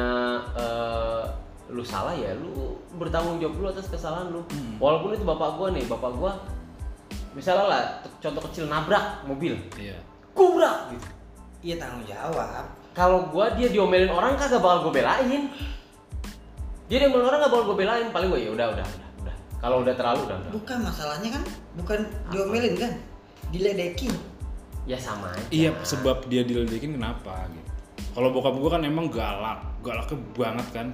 eh, 0.55 1.25
lu 1.67 1.83
salah 1.83 2.15
ya 2.15 2.31
lu 2.39 2.79
bertanggung 2.95 3.43
jawab 3.43 3.59
lu 3.59 3.67
atas 3.75 3.91
kesalahan 3.91 4.31
lu. 4.31 4.47
Hmm. 4.55 4.79
Walaupun 4.79 5.19
itu 5.19 5.27
bapak 5.27 5.59
gua 5.59 5.69
nih, 5.75 5.83
bapak 5.91 6.13
gua 6.15 6.33
misalnya 7.35 7.67
lah 7.69 7.83
contoh 8.23 8.41
kecil 8.49 8.65
nabrak 8.71 9.27
mobil, 9.29 9.59
iya 9.77 9.99
kubrak 10.33 10.89
gitu. 10.95 11.07
iya 11.61 11.75
tanggung 11.77 12.07
jawab 12.09 12.65
Kalau 12.97 13.29
gua 13.29 13.53
dia 13.53 13.69
diomelin 13.69 14.09
orang 14.09 14.39
kagak 14.39 14.63
bakal 14.63 14.89
gua 14.89 14.95
belain. 14.95 15.51
Dia 16.87 17.03
diomelin 17.03 17.27
orang 17.27 17.43
gak 17.43 17.51
bakal 17.51 17.67
gua 17.75 17.77
belain, 17.83 18.07
paling 18.15 18.31
gua 18.31 18.41
ya 18.41 18.51
udah 18.55 18.67
udah 18.79 18.87
udah 18.87 19.09
udah. 19.27 19.37
Kalau 19.59 19.77
udah 19.83 19.95
terlalu 19.99 20.21
udah 20.31 20.37
udah. 20.39 20.53
bukan 20.55 20.79
masalahnya 20.87 21.29
kan 21.35 21.43
bukan 21.75 21.99
diomelin 22.31 22.79
kan 22.79 22.95
diledekin. 23.59 24.13
Ya 24.87 24.95
sama 25.03 25.35
aja. 25.35 25.49
iya 25.51 25.75
sebab 25.83 26.31
dia 26.31 26.47
diledekin 26.47 26.95
kenapa 26.95 27.51
gitu. 27.51 27.71
Kalau 28.15 28.31
bokap 28.31 28.55
gue 28.55 28.71
kan 28.71 28.83
emang 28.87 29.11
galak 29.11 29.59
galaknya 29.83 30.17
banget 30.39 30.67
kan. 30.71 30.89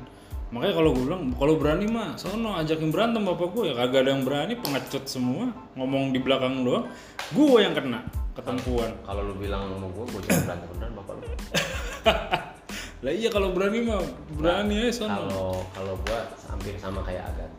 Makanya 0.52 0.75
kalau 0.81 0.90
gue 0.97 1.04
bilang 1.04 1.23
kalau 1.37 1.54
berani 1.61 1.87
mah 1.88 2.16
sono 2.16 2.57
ajakin 2.57 2.88
berantem 2.88 3.25
bapak 3.25 3.52
gue 3.52 3.73
ya 3.73 3.75
kagak 3.76 4.09
ada 4.09 4.11
yang 4.16 4.25
berani 4.25 4.54
pengecut 4.57 5.04
semua 5.04 5.52
ngomong 5.76 6.16
di 6.16 6.19
belakang 6.25 6.64
doang. 6.64 6.88
Gue 7.37 7.61
yang 7.61 7.76
kena 7.76 8.00
ketempuan 8.33 8.90
Kalau 9.04 9.23
lu 9.28 9.35
bilang 9.37 9.69
sama 9.69 9.87
gua, 9.92 10.04
gua 10.09 10.21
cuma 10.25 10.40
berantem 10.49 10.69
beneran 10.73 10.92
bapak 10.97 11.14
lu. 11.21 11.26
lah 13.02 13.12
iya 13.12 13.28
kalau 13.35 13.50
berani 13.50 13.78
mah 13.83 14.00
berani 14.38 14.75
aja 14.88 15.04
sono. 15.04 15.12
Kalau 15.12 15.49
kalau 15.76 15.95
gua 16.07 16.21
hampir 16.49 16.75
sama 16.81 17.00
kayak 17.04 17.28
Agat. 17.28 17.50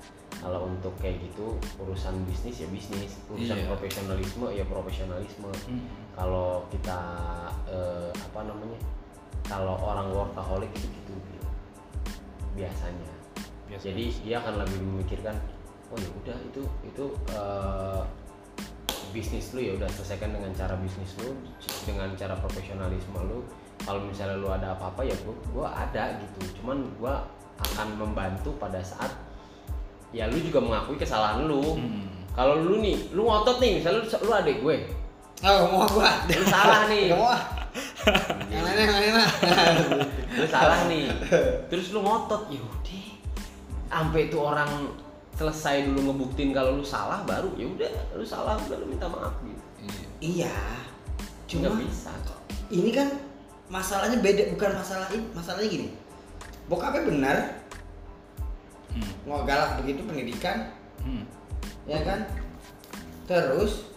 Kalau 0.43 0.67
untuk 0.67 0.91
kayak 0.99 1.23
gitu 1.23 1.55
urusan 1.79 2.19
bisnis 2.27 2.59
ya 2.59 2.67
bisnis, 2.67 3.15
urusan 3.31 3.63
Iya. 3.63 3.67
profesionalisme 3.71 4.51
ya 4.51 4.67
profesionalisme. 4.67 5.47
Hmm. 5.47 5.87
Kalau 6.11 6.67
kita 6.67 6.99
eh, 7.71 8.11
apa 8.11 8.39
namanya? 8.43 8.79
Kalau 9.47 9.79
orang 9.79 10.11
workaholic 10.11 10.67
itu 10.75 10.87
gitu 10.91 11.13
Bil. 11.15 11.47
biasanya. 12.59 13.11
Biasa. 13.71 13.83
Jadi 13.87 14.03
dia 14.27 14.43
akan 14.43 14.59
lebih 14.67 14.79
memikirkan, 14.83 15.35
oh 15.91 15.97
ya 15.97 16.09
udah 16.11 16.37
itu 16.43 16.61
itu 16.83 17.05
eh, 17.31 18.03
bisnis 19.15 19.53
lu 19.55 19.61
ya 19.63 19.71
udah 19.79 19.87
selesaikan 19.93 20.35
dengan 20.35 20.51
cara 20.57 20.75
bisnis 20.75 21.15
lu, 21.23 21.37
dengan 21.87 22.11
cara 22.19 22.35
profesionalisme 22.35 23.15
lu. 23.23 23.47
Kalau 23.83 23.99
misalnya 24.03 24.39
lu 24.39 24.47
ada 24.51 24.75
apa-apa 24.75 25.07
ya 25.07 25.15
gua, 25.23 25.35
gua 25.55 25.67
ada 25.71 26.19
gitu. 26.19 26.59
Cuman 26.59 26.83
gua 26.99 27.23
akan 27.61 27.95
membantu 27.95 28.51
pada 28.59 28.81
saat 28.81 29.11
ya 30.15 30.29
lu 30.29 30.37
juga 30.39 30.61
mengakui 30.61 30.95
kesalahan 30.95 31.43
lu. 31.49 31.75
Hmm. 31.75 32.05
Kalau 32.33 32.61
lu 32.61 32.81
nih, 32.81 33.13
lu 33.13 33.29
ngotot 33.29 33.61
nih, 33.61 33.77
misalnya 33.77 34.01
lu, 34.01 34.05
lu 34.09 34.31
adik 34.33 34.57
gue, 34.65 34.77
oh 35.45 35.61
mau 35.69 35.85
gua 35.85 36.09
lu 36.25 36.45
salah 36.49 36.89
nih, 36.89 37.13
mau. 37.13 37.29
Ah. 37.29 37.41
yang 38.53 38.61
lain 38.61 38.77
yang 38.85 38.93
lain 38.93 39.13
lah 39.17 39.29
lu 40.37 40.45
salah 40.45 40.79
nih. 40.85 41.09
Terus 41.69 41.89
lu 41.93 42.05
ngotot 42.05 42.49
yaudah 42.53 43.05
sampai 43.89 44.29
itu 44.29 44.37
orang 44.37 44.69
selesai 45.33 45.89
dulu 45.89 46.13
ngebuktiin 46.13 46.53
kalau 46.53 46.77
lu 46.77 46.85
salah 46.85 47.25
baru 47.25 47.49
ya 47.57 47.65
udah 47.65 47.91
lu 48.17 48.25
salah 48.25 48.57
udah 48.57 48.77
lu 48.77 48.85
minta 48.89 49.09
maaf. 49.09 49.33
Gitu 49.41 49.61
Iya. 50.23 50.49
iya 50.49 50.57
nggak 51.53 51.69
cuma 51.69 51.85
bisa 51.85 52.09
ini 52.73 52.89
kan 52.89 53.07
masalahnya 53.69 54.17
beda 54.17 54.49
bukan 54.57 54.71
masalah 54.73 55.07
ini 55.13 55.25
masalahnya 55.37 55.69
gini. 55.69 55.87
Bokapnya 56.65 57.03
benar 57.05 57.37
Hmm. 58.93 59.11
mau 59.25 59.41
galak 59.43 59.81
begitu 59.81 60.05
pendidikan 60.05 60.69
Hmm. 61.01 61.25
ya 61.83 61.99
kan? 62.05 62.23
Terus 63.25 63.91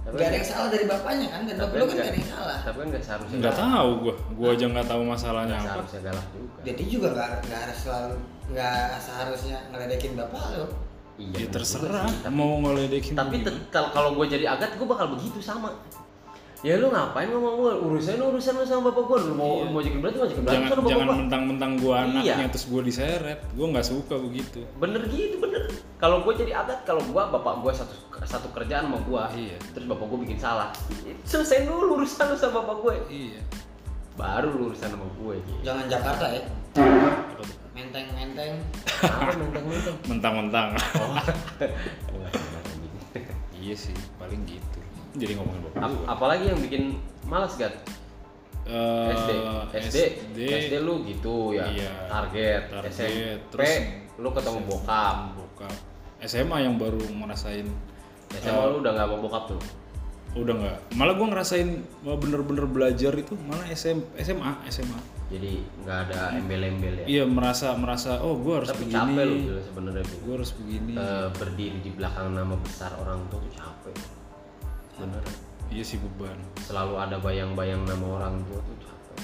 Tapi 0.00 0.16
gak 0.16 0.32
ada 0.32 0.36
yang 0.40 0.48
salah 0.48 0.68
dari 0.72 0.84
bapaknya 0.88 1.28
kan? 1.28 1.40
Dan 1.44 1.54
bapak 1.60 1.76
lu 1.76 1.84
kan 1.84 1.96
gak 2.00 2.08
ada 2.08 2.16
yang 2.16 2.30
salah. 2.32 2.58
tapi 2.64 2.76
kan 2.80 2.86
nggak 2.88 3.04
seharusnya 3.04 3.38
galak. 3.44 3.58
tahu 3.60 3.90
gue 4.00 4.14
gue 4.32 4.48
aja 4.48 4.64
nggak 4.72 4.86
tahu 4.88 5.02
masalahnya 5.04 5.54
nggak 5.54 5.60
apa. 5.60 5.68
seharusnya 5.68 6.00
galak 6.08 6.26
juga. 6.32 6.58
Jadi 6.64 6.82
juga 6.88 7.08
nggak 7.12 7.30
nggak 7.44 7.60
harus 7.60 7.78
selalu 7.84 8.16
nggak 8.50 8.88
seharusnya 8.98 9.58
ngeledekin 9.70 10.12
bapak 10.16 10.44
lo 10.56 10.66
ya 11.20 11.28
bener 11.36 11.52
terserah 11.52 12.08
sih. 12.08 12.18
tapi, 12.24 12.32
mau 12.32 12.52
ngeledekin 12.64 13.12
tapi 13.12 13.36
kalau 13.68 14.10
gue 14.16 14.26
jadi 14.26 14.44
agat 14.56 14.72
gue 14.74 14.88
bakal 14.88 15.12
begitu 15.12 15.36
sama 15.44 15.68
ya 16.60 16.76
lu 16.76 16.92
ngapain 16.92 17.24
ngomong 17.26 17.54
gue 17.56 17.72
urusan 17.88 18.20
lu 18.20 18.36
urusan 18.36 18.52
lu 18.52 18.64
sama 18.68 18.92
bapak 18.92 19.04
gue 19.08 19.18
lu 19.26 19.34
mau 19.34 19.64
Iya. 19.64 19.72
mau 19.72 19.80
jadi 19.80 19.96
berantem 19.96 20.20
mau 20.20 20.28
jadi 20.28 20.40
berantem 20.40 20.52
jangan 20.52 20.68
sama 20.68 20.76
bapak 20.76 20.90
jangan 20.92 21.06
gua. 21.08 21.16
mentang-mentang 21.16 21.72
gue 21.74 21.94
anaknya 21.96 22.34
Iya. 22.36 22.46
terus 22.52 22.64
gue 22.68 22.80
diseret. 22.84 23.38
Gue 23.56 23.66
nggak 23.72 23.86
suka 23.86 24.14
begitu. 24.20 24.60
Bener 24.76 25.00
gitu 25.08 25.36
bener. 25.40 25.62
Kalau 25.96 26.16
gue 26.20 26.32
jadi 26.36 26.52
agat 26.54 26.84
kalau 26.84 27.00
gue 27.00 27.16
bapak 27.16 27.54
gue 27.60 27.72
satu 27.72 27.94
satu 28.20 28.48
kerjaan 28.52 28.92
sama 28.92 28.98
gue 29.00 29.22
Iya. 29.48 29.56
terus 29.72 29.86
bapak 29.88 30.04
gue 30.04 30.18
bikin 30.28 30.36
salah. 30.36 30.68
Selesai 31.24 31.64
dulu 31.64 31.96
urusan 31.96 32.28
lu 32.28 32.36
sama 32.36 32.60
bapak 32.60 32.76
gue 32.84 32.94
iya. 33.08 33.40
Baru 34.14 34.52
lu 34.52 34.62
urusan 34.68 34.92
sama 34.92 35.08
gue 35.08 35.34
gitu. 35.40 35.64
jangan 35.64 35.88
Jakarta 35.88 36.24
ya. 36.28 36.42
Apa? 36.76 37.10
Tuh? 37.40 37.48
menteng 37.70 38.04
menteng 38.12 38.52
apa 39.00 39.32
menteng 39.32 39.64
menteng 39.64 39.96
mentang-mentang. 40.04 40.68
Oh. 41.00 41.16
Iya 43.56 43.76
sih 43.76 43.92
paling 44.16 44.40
gitu 44.44 44.79
jadi 45.14 45.32
ngomongin 45.34 45.60
bapak 45.66 45.80
Ap- 45.80 46.06
apalagi 46.10 46.44
yang 46.48 46.60
bikin 46.60 46.82
malas 47.24 47.54
gak 47.56 47.72
Eh, 48.70 49.10
SD 49.10 49.30
SD 49.72 49.96
SD, 50.30 50.38
SD 50.70 50.74
lu 50.78 51.02
gitu 51.02 51.56
ya. 51.58 51.66
Iya. 51.66 51.90
target, 52.06 52.62
Target, 52.70 52.92
SMP 52.92 53.18
terus 53.50 53.72
lu 54.14 54.28
ketemu 54.30 54.60
bokap. 54.62 55.16
bokap. 55.34 55.74
SMA 56.22 56.56
yang 56.62 56.76
baru 56.78 57.00
ngerasain 57.00 57.66
SMA 58.30 58.62
lu 58.70 58.78
udah 58.78 58.92
nggak 58.94 59.08
mau 59.10 59.18
bokap 59.18 59.50
tuh? 59.50 59.60
Udah 60.38 60.54
nggak. 60.54 60.78
Malah 60.94 61.14
gue 61.18 61.26
ngerasain 61.26 61.68
bener-bener 62.04 62.66
belajar 62.70 63.10
itu 63.18 63.34
malah 63.42 63.66
SM, 63.66 64.06
SMA 64.22 64.52
SMA 64.70 65.00
jadi 65.30 65.62
nggak 65.86 65.98
ada 66.10 66.20
embel-embel 66.34 66.94
ya? 67.02 67.06
Iya 67.06 67.24
merasa 67.26 67.74
merasa 67.74 68.18
oh 68.22 68.38
gue 68.38 68.54
harus 68.54 68.70
tapi 68.70 68.86
begini. 68.86 68.94
capek 68.94 69.24
lu 69.26 69.36
sebenarnya 69.62 70.04
gue 70.06 70.34
harus 70.34 70.50
begini. 70.54 70.92
Eh, 70.94 71.28
berdiri 71.34 71.78
di 71.80 71.90
belakang 71.90 72.34
nama 72.34 72.54
besar 72.58 72.94
orang 72.98 73.18
tua 73.30 73.38
tuh 73.38 73.50
capek 73.50 73.94
bener. 75.00 75.24
Iya 75.70 75.84
sih 75.86 75.98
beban. 76.02 76.38
Selalu 76.66 76.94
ada 76.98 77.16
bayang-bayang 77.22 77.82
nama 77.86 78.06
orang 78.18 78.42
tua 78.50 78.58
tuh 78.58 78.76
capek. 78.82 79.18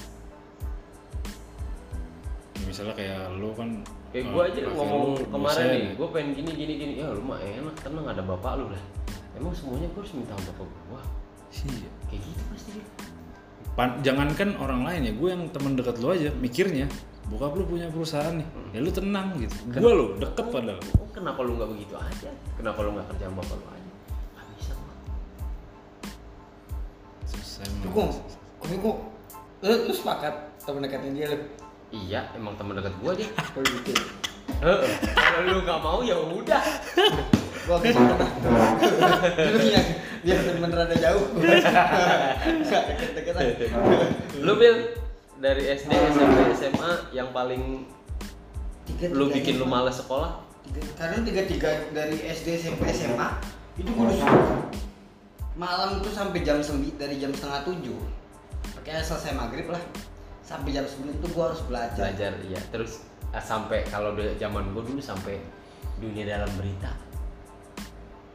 Ya, 2.55 2.61
misalnya 2.65 2.93
kayak 2.95 3.21
lu 3.37 3.51
kan 3.53 3.69
kayak 4.15 4.25
eh, 4.25 4.31
gue 4.31 4.41
aja 4.47 4.59
ngomong 4.71 5.03
kemarin 5.27 5.65
nih 5.67 5.81
ya. 5.83 5.91
gue 5.99 6.07
pengen 6.15 6.29
gini 6.33 6.51
gini 6.55 6.73
gini. 6.79 6.93
Ya 7.03 7.07
lu 7.11 7.21
mah 7.21 7.37
enak 7.43 7.75
tenang 7.83 8.07
ada 8.07 8.23
bapak 8.23 8.63
lu 8.63 8.71
lah. 8.71 8.83
Emang 9.35 9.53
semuanya 9.53 9.85
gue 9.91 10.01
harus 10.01 10.13
minta 10.15 10.33
sama 10.33 10.51
bapak 10.55 10.65
gue 10.67 11.01
Iya. 11.57 11.89
kayak 12.11 12.21
gitu 12.21 12.43
pasti. 12.53 12.71
Pan- 13.77 13.97
jangankan 14.01 14.49
orang 14.57 14.81
lain 14.87 15.01
ya 15.05 15.13
gue 15.13 15.29
yang 15.29 15.43
teman 15.53 15.77
dekat 15.77 16.01
lu 16.01 16.09
aja 16.09 16.29
mikirnya 16.41 16.89
bokap 17.27 17.59
lu 17.59 17.67
punya 17.67 17.91
perusahaan 17.91 18.39
nih 18.39 18.47
ya 18.71 18.79
lu 18.79 18.89
tenang 18.89 19.35
gitu. 19.37 19.55
Gue 19.73 19.91
lo 19.91 20.05
deket 20.15 20.47
padahal. 20.47 20.79
Oh, 20.95 21.09
kenapa 21.11 21.43
lu 21.43 21.59
nggak 21.59 21.69
begitu 21.75 21.93
aja? 21.99 22.31
Kenapa 22.55 22.79
lu 22.87 22.95
nggak 22.95 23.07
kerja 23.11 23.27
sama 23.27 23.43
bapak 23.43 23.57
lu 23.59 23.67
aja 23.67 23.76
Tapi 27.57 27.69
emang. 27.83 27.93
kok, 27.93 28.09
tapi 28.59 28.75
kok, 28.77 28.97
lu, 29.59 29.73
lu 29.83 29.93
sepakat 29.93 30.33
temen 30.59 30.81
dekatnya 30.81 31.11
dia 31.13 31.25
lu? 31.29 31.39
iya 31.87 32.21
emang 32.33 32.51
teman 32.53 32.75
dekat 32.75 32.91
gue 32.93 33.11
aja 33.13 33.25
Kalau 33.47 33.63
gitu. 33.79 33.91
Heeh. 34.57 34.89
kalau 35.09 35.39
lu 35.41 35.59
nggak 35.61 35.79
mau 35.79 35.99
ya 36.01 36.15
udah 36.17 36.63
Gua 37.63 37.77
ke 37.77 37.91
sana. 37.91 38.15
Dulu 39.27 39.67
yang 39.67 39.87
biar 40.21 40.39
temen 40.41 40.71
rada 40.71 40.95
jauh. 40.95 41.25
Gak 42.63 42.83
deket-deket 42.87 43.33
aja. 43.33 43.53
lu 44.37 44.55
bil 44.55 44.75
dari 45.37 45.63
SD 45.69 45.91
SMP 45.91 46.37
SMA 46.55 46.91
yang 47.11 47.29
paling 47.29 47.83
Tiga- 48.87 49.11
lu 49.11 49.27
bikin 49.27 49.57
lu 49.57 49.65
males 49.65 49.95
sekolah 49.95 50.39
Tiga- 50.65 50.95
karena 50.95 51.17
tiga 51.21 51.41
tiga 51.43 51.69
dari 51.91 52.15
SD 52.21 52.55
SMP 52.57 52.87
SMA 52.89 53.27
itu 53.75 53.85
gue 53.85 53.99
harus 54.01 54.19
malam 55.57 55.99
itu 55.99 56.09
sampai 56.13 56.45
jam 56.45 56.61
sembi 56.61 56.93
dari 56.95 57.17
jam 57.17 57.33
setengah 57.33 57.65
tujuh. 57.65 57.97
Pakai 58.77 59.01
selesai 59.01 59.33
maghrib 59.33 59.67
lah. 59.73 59.81
Sampai 60.45 60.71
jam 60.71 60.85
sembilan 60.87 61.17
itu 61.17 61.27
gue 61.27 61.43
harus 61.43 61.61
belajar. 61.65 61.97
Belajar 61.97 62.31
iya. 62.45 62.61
Terus 62.71 63.03
ah, 63.35 63.43
sampai 63.43 63.83
kalau 63.89 64.15
di 64.15 64.23
zaman 64.37 64.71
gue 64.71 64.83
dulu 64.85 65.01
sampai 65.01 65.41
dunia 65.99 66.23
dalam 66.23 66.49
berita. 66.55 66.93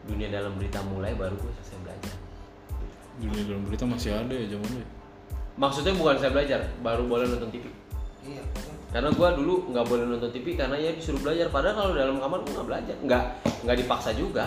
Dunia 0.03 0.29
dalam 0.29 0.59
berita 0.59 0.83
mulai 0.83 1.15
baru 1.15 1.39
gue 1.39 1.53
selesai 1.63 1.79
belajar. 1.87 2.15
Dunia 3.23 3.43
dalam 3.47 3.63
berita 3.65 3.85
masih 3.87 4.13
ada 4.13 4.35
ya 4.35 4.47
zaman 4.51 4.69
dulu. 4.69 4.83
ya? 4.83 4.89
maksudnya 5.57 5.93
bukan 5.97 6.17
saya 6.17 6.33
belajar 6.33 6.61
baru 6.81 7.05
boleh 7.05 7.29
nonton 7.29 7.53
TV 7.53 7.69
iya 8.25 8.41
pokoknya. 8.41 8.77
karena 8.89 9.11
gua 9.13 9.29
dulu 9.37 9.55
nggak 9.69 9.87
boleh 9.89 10.05
nonton 10.09 10.31
TV 10.33 10.47
karena 10.57 10.77
ya 10.79 10.91
disuruh 10.95 11.21
belajar. 11.21 11.47
Padahal 11.51 11.75
kalau 11.77 11.93
dalam 11.93 12.17
kamar 12.23 12.39
gua 12.45 12.53
nggak 12.61 12.69
belajar 12.69 12.97
nggak 13.03 13.25
nggak 13.67 13.77
dipaksa 13.85 14.11
juga 14.15 14.47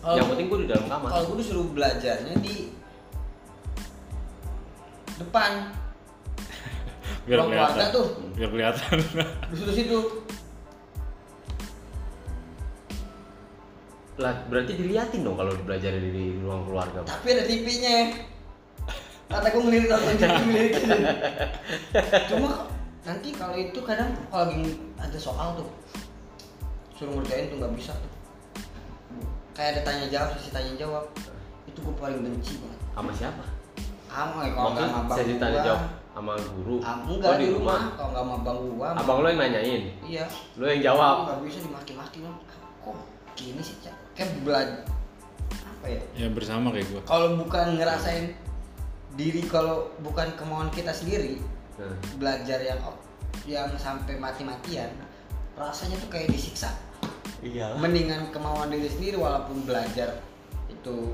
Kalau 0.00 0.16
yang 0.16 0.28
penting 0.32 0.46
gua 0.48 0.58
di 0.64 0.68
dalam 0.72 0.86
kamar. 0.88 1.08
kalau 1.12 1.24
gue 1.28 1.36
disuruh 1.44 1.66
belajarnya 1.76 2.34
di 2.40 2.72
depan. 5.20 5.52
Biar 7.28 7.36
Ruang 7.36 7.50
keluarga 7.52 7.72
kelihatan. 7.76 7.92
tuh. 7.92 8.06
Biar 8.32 8.48
kelihatan. 8.48 8.96
di 9.52 9.54
situ 9.60 9.72
situ. 9.76 9.98
Lah 14.16 14.34
berarti 14.48 14.72
diliatin 14.76 15.20
dong 15.20 15.36
kalau 15.36 15.52
belajar 15.64 15.92
di, 15.96 16.36
ruang 16.40 16.64
keluarga 16.64 17.04
tapi 17.04 17.36
ada 17.36 17.44
TV-nya. 17.44 18.16
Kata 19.28 19.46
gue 19.52 19.62
ngelirik 19.62 19.88
nonton 19.88 20.16
TV 20.16 20.32
ngelirik 20.48 20.72
gitu. 20.80 20.96
Cuma 22.32 22.68
nanti 23.04 23.28
kalau 23.36 23.56
itu 23.56 23.80
kadang 23.84 24.12
kalau 24.28 24.48
lagi 24.48 24.76
ada 25.00 25.18
soal 25.20 25.56
tuh 25.60 25.68
suruh 26.96 27.16
ngerjain 27.16 27.48
tuh 27.48 27.56
nggak 27.56 27.72
bisa 27.80 27.96
tuh 27.96 28.19
kayak 29.52 29.70
ada 29.72 29.80
tanya 29.82 30.06
jawab 30.08 30.28
sesi 30.34 30.50
tanya 30.50 30.72
jawab. 30.76 31.04
Itu 31.64 31.78
gue 31.80 31.94
paling 31.94 32.20
benci 32.20 32.58
banget 32.58 32.78
sama 32.90 33.10
siapa? 33.12 33.44
Ama 34.10 34.38
ya 34.42 34.50
kalau 34.52 34.70
nggak 34.72 34.86
sama 34.86 35.00
abang 35.04 35.16
sesi 35.16 35.34
tanya 35.36 35.60
jawab 35.62 35.82
sama 36.10 36.32
guru? 36.34 36.76
Ah, 36.82 36.98
Oh, 37.00 37.14
enggak 37.14 37.34
di 37.38 37.46
rumah? 37.48 37.80
kalau 37.94 38.10
nggak 38.10 38.24
sama 38.24 38.34
abang 38.36 38.58
gua 38.68 38.86
sama- 38.90 39.00
abang 39.00 39.18
lo 39.20 39.26
yang 39.28 39.40
nanyain? 39.40 39.82
Iya. 40.02 40.24
Lo 40.58 40.64
yang 40.66 40.82
jawab? 40.82 41.14
Nggak 41.24 41.38
bisa 41.44 41.58
dimaki-maki 41.62 42.18
loh 42.20 42.34
kok 42.80 42.96
gini 43.34 43.60
sih 43.60 43.76
kayak 44.12 44.30
belajar 44.42 44.82
apa 45.62 45.86
ya? 45.86 46.00
Ya 46.16 46.26
bersama 46.28 46.74
kayak 46.74 46.86
gua. 46.90 47.00
kalau 47.06 47.38
bukan 47.38 47.78
ngerasain 47.78 48.34
diri 49.14 49.42
kalau 49.44 49.90
bukan 50.00 50.28
kemauan 50.34 50.70
kita 50.70 50.90
sendiri 50.90 51.38
Nah, 51.76 51.96
belajar 52.16 52.60
yang 52.60 52.76
yang 53.48 53.70
sampai 53.74 54.14
mati-matian 54.14 54.92
rasanya 55.56 55.96
tuh 55.96 56.10
kayak 56.10 56.28
disiksa 56.28 56.68
iya 57.40 57.72
mendingan 57.76 58.28
kemauan 58.30 58.68
diri 58.68 58.88
sendiri 58.88 59.16
walaupun 59.16 59.64
belajar 59.64 60.20
itu 60.68 61.12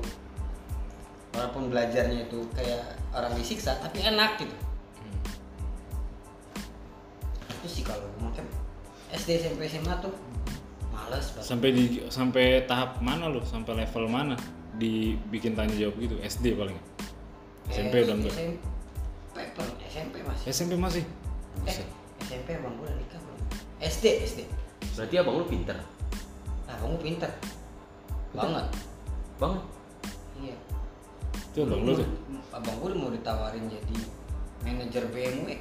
walaupun 1.31 1.69
belajarnya 1.69 2.27
itu 2.27 2.39
kayak 2.57 2.97
orang 3.13 3.31
disiksa 3.37 3.77
tapi 3.79 4.01
enak 4.01 4.41
gitu 4.41 4.55
itu 7.49 7.67
sih 7.67 7.83
kalau 7.83 8.05
makanya 8.21 8.49
SD 9.13 9.39
SMP 9.43 9.67
SMA 9.67 9.93
tuh 10.03 10.13
males 10.91 11.25
banget 11.33 11.47
Sampai 11.47 11.69
di 11.71 11.83
sampai 12.11 12.45
tahap 12.67 12.99
mana 12.99 13.31
lu? 13.31 13.39
Sampai 13.47 13.79
level 13.79 14.05
mana? 14.11 14.35
Dibikin 14.75 15.55
tanya 15.55 15.71
jawab 15.73 15.95
gitu. 15.97 16.19
SD 16.19 16.59
paling. 16.59 16.75
SMP 17.71 18.03
udah 18.03 18.15
enggak. 18.19 18.35
SMP 18.35 18.57
belum 19.55 19.73
SMP 19.87 20.15
masih 20.25 20.45
SMP 20.49 20.73
masih. 20.75 21.03
eh. 21.65 21.87
SMP 22.25 22.47
abang 22.57 22.73
gue 22.77 22.85
udah 22.89 22.97
nikah 22.97 23.19
belum 23.21 23.39
SD 23.81 24.05
SD 24.25 24.39
berarti 24.97 25.15
abang 25.17 25.35
lo 25.37 25.45
pinter 25.45 25.77
nah 26.77 26.85
abang 26.85 26.93
gue 26.93 27.01
pinter 27.03 27.31
banget 28.31 28.65
bang 29.37 29.53
iya 30.37 30.55
Itu 31.49 31.65
abang 31.65 31.81
lu 31.81 31.91
tuh. 31.97 32.07
abang 32.53 32.75
gue 32.77 32.89
mau 32.93 33.09
ditawarin 33.09 33.65
jadi 33.65 33.97
manajer 34.61 35.03
BMW 35.09 35.57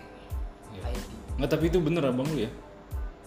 Iya. 0.77 0.93
IT 0.93 1.09
Enggak, 1.41 1.51
tapi 1.57 1.65
itu 1.73 1.79
bener 1.81 2.05
abang 2.05 2.29
lu 2.29 2.45
ya? 2.45 2.51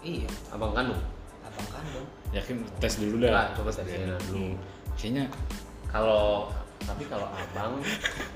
iya 0.05 0.29
abang 0.53 0.69
kandung 0.71 1.01
abang 1.41 1.67
kandung 1.73 2.05
Yakin 2.29 2.61
tes 2.77 3.01
dulu 3.01 3.25
dah. 3.25 3.33
Nah, 3.33 3.47
coba 3.57 3.73
tes 3.73 3.89
dulu. 3.89 4.37
Hmm. 4.37 4.53
Kayaknya 4.93 5.25
kalau 5.89 6.53
tapi 6.77 7.01
kalau 7.09 7.25
abang 7.25 7.81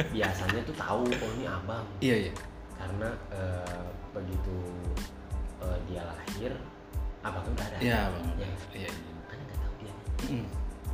biasanya 0.09 0.65
tuh 0.65 0.73
tahu 0.73 1.05
oh 1.05 1.29
ini 1.37 1.45
abang 1.45 1.85
iya 2.01 2.25
iya. 2.25 2.33
karena 2.73 3.13
eh, 3.29 3.85
begitu 4.09 4.57
eh, 5.61 5.77
dia 5.85 6.01
lahir 6.03 6.57
abangnya 7.21 7.53
udah 7.53 7.65
ada 7.69 7.77
Iya, 7.77 7.99
Bang. 8.09 8.25
ya 8.33 8.49
Iya, 8.73 8.89
iya. 8.89 9.12
Kan 10.23 10.31
Mm. 10.31 10.45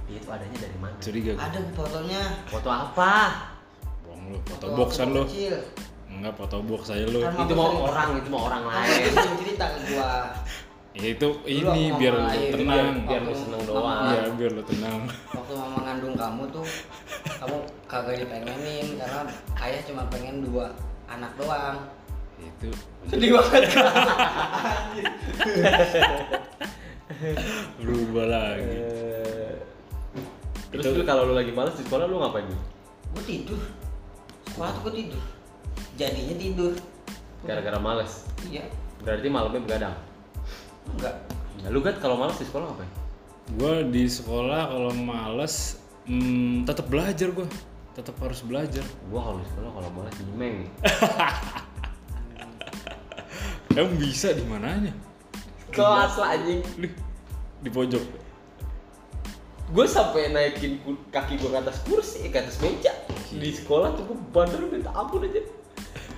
dia 0.05 0.17
itu 0.17 0.27
adanya 0.27 0.57
dari 0.59 0.75
mana 0.75 0.95
Curiga 0.97 1.31
ada 1.35 1.59
fotonya 1.71 2.21
foto 2.45 2.67
apa 2.67 3.11
Bohong 4.01 4.21
lu, 4.27 4.37
foto 4.43 4.63
Foto 4.63 4.75
box 4.75 4.89
waktu 4.97 5.11
lu. 5.11 5.21
kecil. 5.23 5.55
Enggak, 6.09 6.33
foto 6.35 6.57
box 6.59 6.81
aja 6.89 7.05
lu. 7.05 7.19
Kan 7.19 7.31
itu 7.37 7.53
mau 7.53 7.67
sering- 7.67 7.83
orang 7.85 8.07
itu 8.17 8.27
mau 8.27 8.41
orang 8.43 8.61
Kan 8.63 8.71
lain 8.81 9.11
sering 9.11 9.35
cerita 9.39 9.65
ke 9.67 9.79
gua 9.87 10.11
Ya 10.91 11.07
itu 11.07 11.27
Dulu 11.29 11.45
ini 11.45 11.85
aku 11.85 11.95
biar 11.95 12.11
lu 12.11 12.19
tenang. 12.49 12.65
biar- 12.65 13.05
biar 13.05 13.21
lu 13.21 13.31
seneng 13.31 13.61
doang. 13.63 14.03
Iya, 14.03 14.27
biar 14.33 14.51
lu 14.51 14.63
tenang. 14.65 14.99
waktu 15.29 15.53
mama 15.55 15.77
ngandung 15.79 16.15
kamu 16.17 16.43
tuh 16.49 16.65
kamu 17.31 17.55
kagak 17.85 18.15
dipengenin 18.17 18.87
karena 18.97 19.21
ayah 19.59 19.81
cuma 19.83 20.03
pengen 20.09 20.41
dua 20.41 20.73
anak 21.05 21.29
doang 21.35 21.77
Itu 22.39 22.71
sedih 23.05 23.35
banget 23.35 23.67
berubah 27.82 28.26
lagi. 28.30 28.78
Eh, 28.78 29.54
terus 30.69 30.93
Itu- 30.93 31.06
kalau 31.06 31.26
lu 31.26 31.34
lagi 31.34 31.50
males 31.50 31.74
di 31.74 31.84
sekolah 31.86 32.06
lu 32.06 32.22
ngapain 32.22 32.45
nih 32.45 32.62
gue 33.10 33.24
tidur. 33.26 33.62
Sekolah 34.54 34.69
tuh 34.78 34.82
gue 34.89 34.93
tidur. 35.02 35.24
Jadinya 35.98 36.36
tidur. 36.38 36.74
Gara-gara 37.41 37.80
males? 37.82 38.30
Iya. 38.45 38.69
Berarti 39.02 39.28
malamnya 39.32 39.62
begadang? 39.65 39.95
Enggak. 40.93 41.15
Nah, 41.65 41.69
lu 41.74 41.82
kan 41.82 41.98
kalau 41.98 42.15
males 42.15 42.38
di 42.38 42.45
sekolah 42.45 42.69
ngapain? 42.69 42.91
Gua 43.58 43.82
di 43.82 44.06
sekolah 44.06 44.69
kalau 44.69 44.93
males 44.93 45.82
hmm, 46.06 46.69
tetap 46.69 46.86
belajar 46.86 47.34
gua. 47.34 47.50
Tetap 47.98 48.15
harus 48.22 48.45
belajar. 48.45 48.86
gua 49.10 49.19
kalau 49.26 49.38
di 49.41 49.48
sekolah 49.50 49.72
kalau 49.74 49.89
males 49.91 50.15
nyimeng 50.22 50.56
Emang 53.80 53.95
bisa 53.98 54.36
di 54.36 54.43
mananya? 54.45 54.93
Kelas 55.73 56.13
lah 56.19 56.36
anjing. 56.36 56.62
Di 57.60 57.69
pojok. 57.71 58.05
gue 59.69 59.86
sampai 59.86 60.34
naikin 60.34 60.82
kaki 61.13 61.38
gue 61.38 61.45
ke 61.45 61.60
atas 61.62 61.86
kursi 61.86 62.25
ke 62.34 62.41
atas 62.41 62.58
meja. 62.58 62.89
Di 63.29 63.53
sekolah 63.53 63.93
tuh 63.93 64.10
gue 64.10 64.17
bandel 64.34 64.65
minta 64.65 64.89
ampun 64.97 65.21
aja 65.29 65.45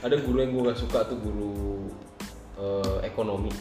ada 0.01 0.15
guru 0.17 0.41
yang 0.41 0.51
gue 0.55 0.63
gak 0.71 0.79
suka 0.79 0.99
tuh 1.05 1.19
guru 1.19 1.91
eh, 2.57 2.97
ekonomi. 3.05 3.51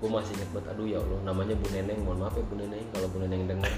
Gue 0.00 0.08
masih 0.08 0.32
ingat 0.40 0.50
banget 0.56 0.66
aduh 0.72 0.86
ya 0.88 0.98
allah 1.04 1.20
namanya 1.20 1.54
Bu 1.56 1.68
Neneng 1.70 2.00
mohon 2.00 2.24
maaf 2.24 2.34
ya 2.34 2.44
Bu 2.48 2.56
Neneng 2.58 2.84
kalau 2.96 3.06
Bu 3.12 3.20
Neneng 3.20 3.44
dengar 3.44 3.72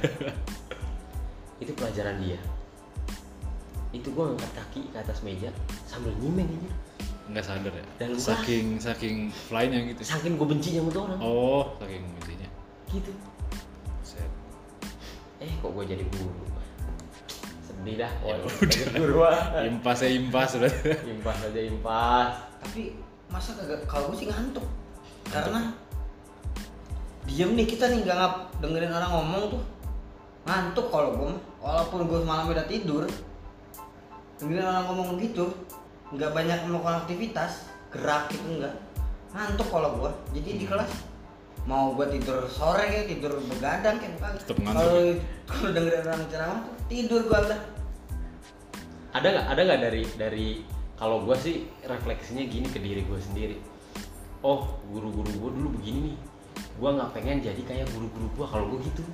itu 1.62 1.74
pelajaran 1.74 2.22
dia. 2.22 2.38
Itu 3.90 4.14
gue 4.14 4.24
ngangkat 4.24 4.52
kaki 4.62 4.82
ke 4.94 4.96
atas 5.02 5.26
meja 5.26 5.50
sambil 5.90 6.14
nyimeng 6.22 6.48
aja 6.54 6.85
Enggak 7.26 7.44
sadar 7.44 7.72
ya. 7.72 7.84
Dan 7.98 8.14
lu 8.14 8.20
saking 8.20 8.66
saking 8.78 9.16
flynya 9.28 9.82
gitu. 9.84 10.00
saking 10.02 10.34
gue 10.34 10.46
bencinya 10.46 10.80
sama 10.80 10.90
tuh 10.90 11.02
orang 11.04 11.18
Oh, 11.18 11.64
saking 11.76 12.02
intinya. 12.14 12.48
gitu 12.86 13.12
Set. 14.00 14.30
eh 15.36 15.50
kok 15.52 15.68
gue 15.68 15.84
jadi 15.84 16.04
guru 16.06 16.32
sedih 17.60 17.96
dah 17.98 18.12
Ya 18.22 18.34
udah. 18.36 18.50
jadi 18.64 18.94
guru 18.94 19.18
ah. 19.20 19.60
Impas 19.60 19.98
ya 20.00 20.08
impas 20.08 20.50
udah. 20.54 20.70
impas 21.04 21.38
aja 21.42 21.60
impas 21.60 22.30
tapi 22.56 22.94
masa 23.26 23.52
kagak 23.52 23.82
kalau 23.84 24.10
gue 24.10 24.18
sih 24.18 24.28
ngantuk 24.30 24.62
karena 25.26 25.74
diem 27.26 27.50
nih 27.52 27.66
kita 27.66 27.90
nih 27.90 28.06
nggak 28.06 28.16
ngap 28.16 28.34
dengerin 28.58 28.92
orang 28.92 29.10
ngomong 29.12 29.42
tuh 29.50 29.62
ngantuk 30.46 30.86
kalau 30.88 31.10
gue 31.12 31.26
mah. 31.34 31.42
walaupun 31.58 32.06
gue 32.06 32.20
malam 32.22 32.46
udah 32.46 32.64
tidur 32.64 33.02
dengerin 34.38 34.62
orang 34.62 34.86
ngomong 34.86 35.18
gitu 35.18 35.50
nggak 36.14 36.30
banyak 36.30 36.58
melakukan 36.70 36.96
aktivitas 37.06 37.66
gerak 37.90 38.30
gitu 38.30 38.46
enggak 38.60 38.74
ngantuk 39.34 39.68
kalau 39.68 39.90
gue 39.98 40.10
jadi 40.38 40.50
di 40.62 40.66
kelas 40.68 40.92
mau 41.66 41.90
gue 41.98 42.06
tidur 42.14 42.46
sore 42.46 42.86
kayak 42.86 43.06
tidur 43.10 43.32
begadang 43.50 43.98
kayak 43.98 44.14
kalau 44.62 45.18
kalau 45.50 45.68
dengerin 45.74 46.02
orang 46.06 46.22
ceramah 46.30 46.60
tuh 46.62 46.74
tidur 46.86 47.20
gue 47.26 47.38
udah 47.50 47.60
ada 49.16 49.26
nggak 49.32 49.46
ada 49.48 49.60
nggak 49.64 49.80
dari 49.80 50.02
dari 50.20 50.48
kalau 50.96 51.24
gue 51.24 51.36
sih 51.36 51.56
refleksinya 51.84 52.44
gini 52.48 52.68
ke 52.72 52.80
diri 52.80 53.04
gue 53.04 53.20
sendiri. 53.20 53.56
Oh 54.40 54.80
guru-guru 54.88 55.28
gue 55.28 55.50
dulu 55.60 55.68
begini 55.80 56.12
nih. 56.12 56.16
Gue 56.80 56.90
nggak 56.96 57.12
pengen 57.12 57.44
jadi 57.44 57.62
kayak 57.68 57.86
guru-guru 57.92 58.28
gue 58.32 58.46
kalau 58.48 58.64
gue 58.72 58.80
gitu. 58.88 59.04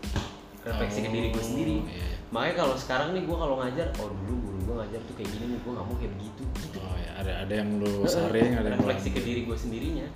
Refleksi 0.62 1.02
ke 1.02 1.10
diri 1.10 1.28
gue 1.34 1.42
Oh, 1.42 1.46
sendiri 1.46 1.76
iya. 1.90 2.21
Makanya 2.32 2.64
kalau 2.64 2.74
sekarang 2.80 3.12
nih 3.12 3.22
gue 3.28 3.36
kalau 3.36 3.60
ngajar 3.60 3.92
oh 4.00 4.08
dulu 4.24 4.34
guru 4.40 4.58
gue 4.64 4.74
ngajar 4.80 5.00
tuh 5.04 5.14
kayak 5.20 5.30
gini 5.36 5.44
nih 5.52 5.58
gue 5.60 5.72
nggak 5.76 5.86
mau 5.86 5.96
kayak 6.00 6.12
begitu. 6.16 6.42
Gitu 6.64 6.76
Oh 6.80 6.96
ya, 6.96 7.10
ada 7.20 7.32
ada 7.44 7.54
yang 7.60 7.70
lu 7.76 7.92
saring, 8.08 8.56
ada 8.56 8.68
yang 8.72 8.80
refleksi 8.80 9.08
ke 9.12 9.20
diri 9.20 9.40
gue 9.44 9.56
sendirinya. 9.56 10.08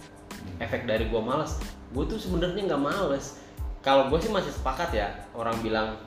Efek 0.57 0.88
dari 0.88 1.12
gue 1.12 1.20
males. 1.20 1.61
Gue 1.92 2.09
tuh 2.09 2.16
sebenarnya 2.16 2.64
nggak 2.72 2.83
males. 2.83 3.37
Kalau 3.85 4.09
gue 4.09 4.18
sih 4.18 4.33
masih 4.33 4.50
sepakat 4.50 4.96
ya 4.96 5.12
orang 5.37 5.61
bilang 5.61 6.00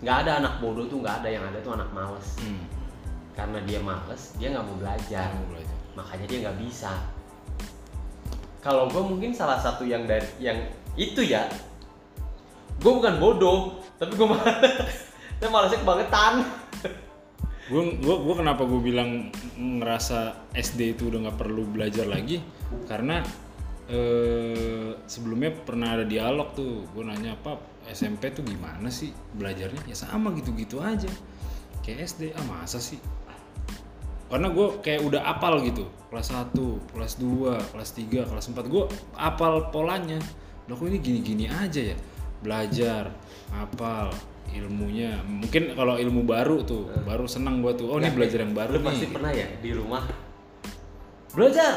nggak 0.00 0.16
ada 0.24 0.40
anak 0.40 0.62
bodoh 0.62 0.86
tuh 0.88 1.02
nggak 1.02 1.26
ada 1.26 1.28
yang 1.28 1.44
ada 1.44 1.58
tuh 1.60 1.74
anak 1.74 1.90
males. 1.90 2.38
Hmm. 2.40 2.62
karena 3.30 3.62
dia 3.64 3.80
males 3.80 4.36
dia 4.36 4.52
nggak 4.52 4.64
mau 4.68 4.76
belajar. 4.78 5.28
Mau 5.32 5.48
belajar. 5.50 5.78
makanya 5.98 6.26
dia 6.30 6.38
nggak 6.46 6.58
bisa. 6.62 6.92
Kalau 8.62 8.86
gue 8.92 9.00
mungkin 9.00 9.32
salah 9.32 9.58
satu 9.58 9.82
yang 9.88 10.04
dari 10.04 10.28
yang 10.38 10.60
itu 10.94 11.24
ya 11.24 11.48
gue 12.80 12.92
bukan 12.92 13.20
bodoh 13.20 13.80
tapi 14.00 14.16
gue 14.16 14.26
males 14.26 14.48
saya 15.40 15.50
malesnya 15.52 15.78
kebangetan. 15.84 16.34
Gue 17.68 18.00
gue 18.00 18.16
gue 18.16 18.34
kenapa 18.34 18.64
gue 18.64 18.80
bilang 18.80 19.28
ngerasa 19.60 20.50
SD 20.56 20.96
itu 20.96 21.12
udah 21.12 21.28
nggak 21.28 21.38
perlu 21.38 21.68
belajar 21.68 22.08
lagi? 22.08 22.40
Karena 22.88 23.20
eh, 23.92 24.96
sebelumnya 25.04 25.52
pernah 25.52 26.00
ada 26.00 26.04
dialog 26.08 26.56
tuh. 26.56 26.88
Gue 26.96 27.04
nanya 27.04 27.36
apa 27.36 27.60
SMP 27.92 28.32
tuh 28.32 28.40
gimana 28.40 28.88
sih 28.88 29.12
belajarnya? 29.12 29.84
Ya 29.84 29.96
sama 29.96 30.32
gitu-gitu 30.32 30.80
aja. 30.80 31.12
Kayak 31.84 32.08
SD 32.08 32.22
ah 32.32 32.44
masa 32.48 32.80
sih? 32.80 32.98
Karena 34.32 34.48
gue 34.48 34.80
kayak 34.80 35.00
udah 35.04 35.28
apal 35.28 35.60
gitu. 35.60 35.88
Kelas 36.08 36.32
1, 36.32 36.56
kelas 36.96 37.12
2, 37.22 37.70
kelas 37.76 37.90
3, 37.96 38.30
kelas 38.32 38.44
4 38.48 38.64
gue 38.64 38.84
apal 39.14 39.68
polanya. 39.68 40.18
Loh 40.66 40.74
kok 40.74 40.88
ini 40.88 40.98
gini-gini 40.98 41.44
aja 41.52 41.94
ya 41.94 41.96
belajar 42.40 43.12
apal 43.50 44.08
ilmunya. 44.50 45.20
Mungkin 45.22 45.72
kalau 45.72 45.94
ilmu 45.94 46.24
baru 46.24 46.62
tuh 46.62 46.90
baru 47.02 47.24
senang 47.24 47.60
gue 47.60 47.72
tuh 47.74 47.86
oh 47.86 47.96
ini 47.96 48.06
Nggak, 48.06 48.16
belajar 48.16 48.38
yang 48.40 48.54
baru 48.54 48.72
lu 48.74 48.82
pasti 48.82 49.06
nih. 49.06 49.12
pernah 49.12 49.30
ya 49.30 49.46
di 49.58 49.70
rumah? 49.70 50.02
Belajar! 51.30 51.74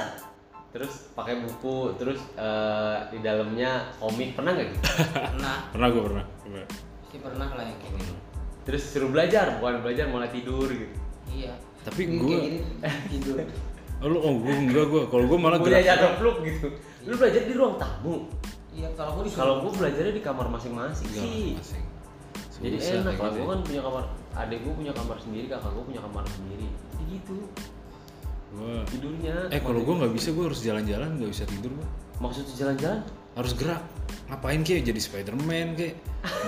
Terus 0.74 0.94
pakai 1.14 1.38
buku 1.40 1.78
terus 1.96 2.18
eh, 2.34 2.98
di 3.14 3.22
dalamnya 3.22 3.94
komik 3.96 4.34
pernah 4.34 4.58
nggak? 4.58 4.68
Gitu 4.74 4.82
pernah. 5.30 5.58
Pernah 5.70 5.88
gue 5.88 6.04
pernah. 6.04 6.26
Pasti 7.00 7.18
pernah 7.22 7.48
lah 7.54 7.64
yang 7.64 7.78
kayak 7.78 7.94
gitu. 7.96 8.14
Terus 8.64 8.84
suruh 8.88 9.10
belajar 9.12 9.60
bukan 9.60 9.86
belajar 9.86 10.10
malah 10.10 10.28
tidur 10.28 10.66
gitu. 10.66 10.90
Iya. 11.30 11.54
Tapi 11.84 12.02
gua- 12.16 12.26
kayak 12.32 12.44
gini 12.44 12.60
tidur. 13.10 13.38
Oh, 14.04 14.12
lu 14.12 14.20
oh 14.20 14.36
gue 14.36 14.52
enggak 14.52 14.92
gue 14.92 15.08
kalau 15.08 15.24
gue 15.24 15.40
malah 15.40 15.64
punya 15.64 15.80
gerak. 15.80 16.20
pluk 16.20 16.44
gitu. 16.44 16.68
Lu 17.08 17.16
belajar 17.16 17.48
di 17.48 17.56
ruang 17.56 17.80
tamu 17.80 18.28
iya 18.74 18.88
kalau 18.94 19.12
gua 19.16 19.24
disuruh. 19.24 19.40
Kalau 19.40 19.54
gua 19.62 19.72
belajarnya 19.78 20.14
di 20.14 20.24
kamar 20.24 20.48
masing-masing. 20.50 21.10
Sih 21.10 21.54
masing. 21.58 21.86
jadi 22.64 22.78
enak 22.80 22.82
kayak 22.82 23.04
lah 23.04 23.14
gitu 23.14 23.24
gua 23.34 23.44
ya. 23.44 23.52
kan 23.52 23.60
punya 23.66 23.82
kamar 23.82 24.04
adek 24.34 24.60
gua 24.64 24.74
punya 24.74 24.94
kamar 24.94 25.18
sendiri 25.20 25.46
kakak 25.48 25.72
gua 25.74 25.84
punya 25.84 26.02
kamar 26.02 26.24
sendiri. 26.30 26.68
Jadi 26.70 27.04
gitu. 27.12 27.38
Gua- 28.54 28.86
tidurnya. 28.86 29.36
Eh 29.50 29.62
kalau 29.62 29.82
gue 29.82 29.96
nggak 29.98 30.14
bisa 30.14 30.30
gue 30.30 30.46
harus 30.46 30.62
jalan-jalan 30.62 31.10
nggak 31.18 31.32
bisa 31.34 31.44
tidur 31.50 31.74
gue 31.74 31.88
maksudnya 32.22 32.54
jalan-jalan? 32.54 33.00
Harus 33.34 33.54
gerak. 33.58 33.82
Ngapain 34.30 34.62
kayak 34.62 34.82
jadi 34.86 35.00
Spiderman 35.02 35.68
kayak 35.74 35.96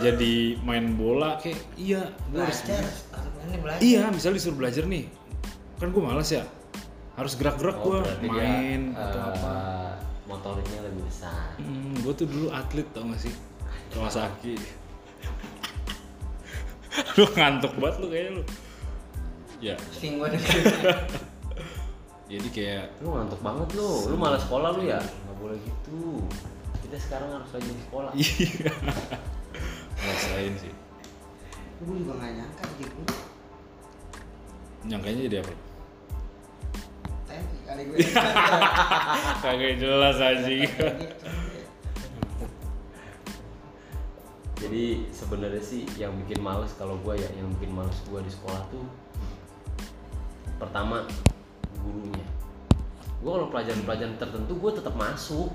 jadi 0.05 0.33
main 0.61 0.93
bola 0.93 1.41
kayak 1.41 1.57
iya 1.75 2.13
gue 2.29 2.38
harus 2.38 2.61
belajar 2.61 2.85
harus 2.85 3.38
ini 3.49 3.57
belajar. 3.57 3.81
Iya 3.81 4.03
misalnya 4.13 4.38
disuruh 4.38 4.57
belajar 4.61 4.83
nih. 4.85 5.05
Kan 5.81 5.89
gue 5.89 6.03
malas 6.05 6.29
ya. 6.29 6.45
Harus 7.17 7.33
gerak-gerak 7.41 7.77
gue 7.81 7.97
Oh, 7.97 8.17
dia, 8.21 8.29
main 8.29 8.81
eh, 8.93 9.01
atau 9.01 9.21
apa 9.33 9.53
motoriknya 10.45 10.79
lebih 10.86 11.01
besar. 11.10 11.58
Hmm, 11.58 11.97
gue 12.05 12.13
tuh 12.13 12.29
dulu 12.29 12.53
atlet 12.53 12.86
tau 12.93 13.01
gak 13.10 13.17
sih? 13.17 13.34
Kawasaki 13.89 14.53
lu 17.17 17.25
ngantuk 17.34 17.73
banget 17.81 17.97
lu 17.97 18.08
kayaknya 18.13 18.31
lu. 18.39 18.43
Ya. 19.60 19.75
Sing 19.89 20.15
gua 20.15 20.31
dengerin. 20.31 20.63
Jadi 22.31 22.47
kayak 22.55 22.88
lu 23.03 23.12
ngantuk 23.12 23.41
banget 23.43 23.67
lu. 23.75 23.89
Lu 24.13 24.15
malah 24.15 24.39
sekolah 24.39 24.79
lu 24.79 24.88
ya? 24.88 25.01
Nggak 25.01 25.38
boleh 25.41 25.58
gitu. 25.60 26.23
Kita 26.88 26.97
sekarang 27.01 27.36
harus 27.36 27.49
rajin 27.51 27.77
sekolah. 27.89 28.12
Iya. 28.15 28.71
Ngerasain 29.99 30.53
sih. 30.62 30.73
Gua 31.84 31.95
juga 31.99 32.13
nggak 32.15 32.31
nyangka 32.31 32.63
gitu. 32.79 33.01
Nyangkanya 34.88 35.21
jadi 35.27 35.38
apa 35.43 35.64
Tadi 37.39 37.58
kali 37.67 37.82
gue. 37.91 37.98
Kagak 39.43 39.74
jelas 39.82 40.17
aja 40.21 40.54
jadi 44.65 45.04
sebenarnya 45.13 45.62
sih 45.62 45.86
yang 46.00 46.15
bikin 46.26 46.41
males 46.41 46.74
kalau 46.80 46.98
gua 47.06 47.13
ya 47.13 47.30
yang 47.38 47.52
bikin 47.60 47.76
males 47.76 47.95
gua 48.08 48.24
di 48.24 48.32
sekolah 48.34 48.65
tuh 48.71 48.86
pertama 50.58 51.04
gurunya. 51.84 52.26
Gua 53.19 53.38
kalau 53.38 53.48
pelajaran-pelajaran 53.54 54.15
tertentu 54.17 54.58
gua 54.58 54.71
tetap 54.74 54.95
masuk. 54.98 55.54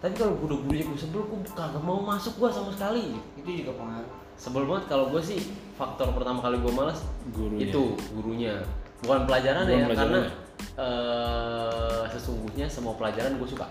Tapi 0.00 0.16
kalau 0.16 0.32
guru 0.40 0.64
gurunya 0.64 0.88
gue 0.88 0.96
sebel 0.96 1.20
gue 1.28 1.44
kagak 1.52 1.84
mau 1.84 2.00
masuk 2.00 2.40
gua 2.40 2.48
sama 2.48 2.72
sekali. 2.72 3.20
Itu 3.36 3.52
juga 3.52 3.76
pengaruh. 3.76 4.12
Sebel 4.40 4.64
banget 4.64 4.84
kalau 4.88 5.12
gue 5.12 5.20
sih 5.20 5.36
faktor 5.76 6.16
pertama 6.16 6.40
kali 6.40 6.56
gue 6.56 6.72
malas 6.72 7.04
Gurunya. 7.36 7.68
itu 7.68 7.92
gurunya. 8.16 8.64
Bukan 9.04 9.28
pelajaran 9.28 9.68
Bukan 9.68 9.76
ya 9.76 9.86
karena 9.92 10.20
eh, 10.76 12.02
sesungguhnya 12.10 12.66
semua 12.66 12.94
pelajaran 12.94 13.38
gue 13.38 13.48
suka. 13.48 13.66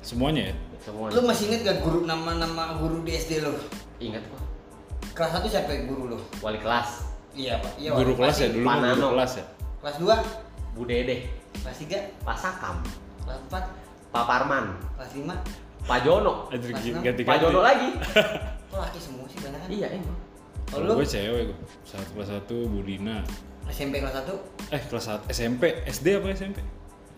Semuanya 0.00 0.52
ya? 0.52 0.54
Semua. 0.80 1.12
Lu 1.12 1.20
masih 1.24 1.52
inget 1.52 1.60
gak 1.62 1.78
guru 1.84 2.04
nama-nama 2.04 2.78
guru 2.80 3.04
di 3.04 3.12
SD 3.12 3.44
lo 3.44 3.52
ingat 4.00 4.24
kok 4.24 4.40
kelas 5.12 5.36
1 5.44 5.52
siapa 5.52 5.70
guru 5.84 6.16
lo 6.16 6.18
wali 6.40 6.56
kelas. 6.56 7.04
Iya 7.36 7.60
pak. 7.60 7.72
Iya 7.76 7.90
guru 7.92 8.12
kelas 8.16 8.36
ya? 8.40 8.48
Dulu 8.48 8.64
mah 8.64 8.74
guru 8.80 8.88
Panano. 8.88 9.08
kelas 9.12 9.32
ya? 9.36 9.44
Kelas 9.84 9.96
2 10.00 10.74
Bu 10.74 10.82
Dede. 10.88 11.16
Kelas 11.60 11.76
3 11.76 12.24
Pak 12.24 12.36
Sakam. 12.40 12.76
Kelas 13.28 13.38
4 13.52 13.60
Pak 14.10 14.24
Parman. 14.24 14.64
Kelas 14.96 15.10
5 15.12 15.36
Pak 15.84 15.98
Jono. 16.00 16.48
Anjir, 16.48 16.72
Kelas 16.72 16.80
ganti 16.80 16.90
enam. 16.96 17.02
ganti 17.04 17.22
Pak 17.28 17.36
Jono 17.44 17.60
lagi. 17.60 17.88
Kok 18.72 18.78
laki 18.80 18.98
semua 18.98 19.24
sih 19.28 19.38
banyak 19.44 19.60
kan? 19.60 19.68
Iya 19.68 19.86
emang. 20.00 20.18
Kalau 20.70 20.94
gue 20.96 21.06
cewek 21.06 21.42
gue 21.50 21.56
satu 21.82 22.10
kelas 22.14 22.28
satu 22.30 22.56
Budina 22.70 23.20
SMP 23.70 23.94
kelas 23.98 24.14
1 24.20 24.30
eh 24.70 24.82
kelas 24.84 25.04
satu. 25.06 25.24
SMP 25.28 25.62
SD 25.86 26.18
apa 26.18 26.28
SMP 26.32 26.58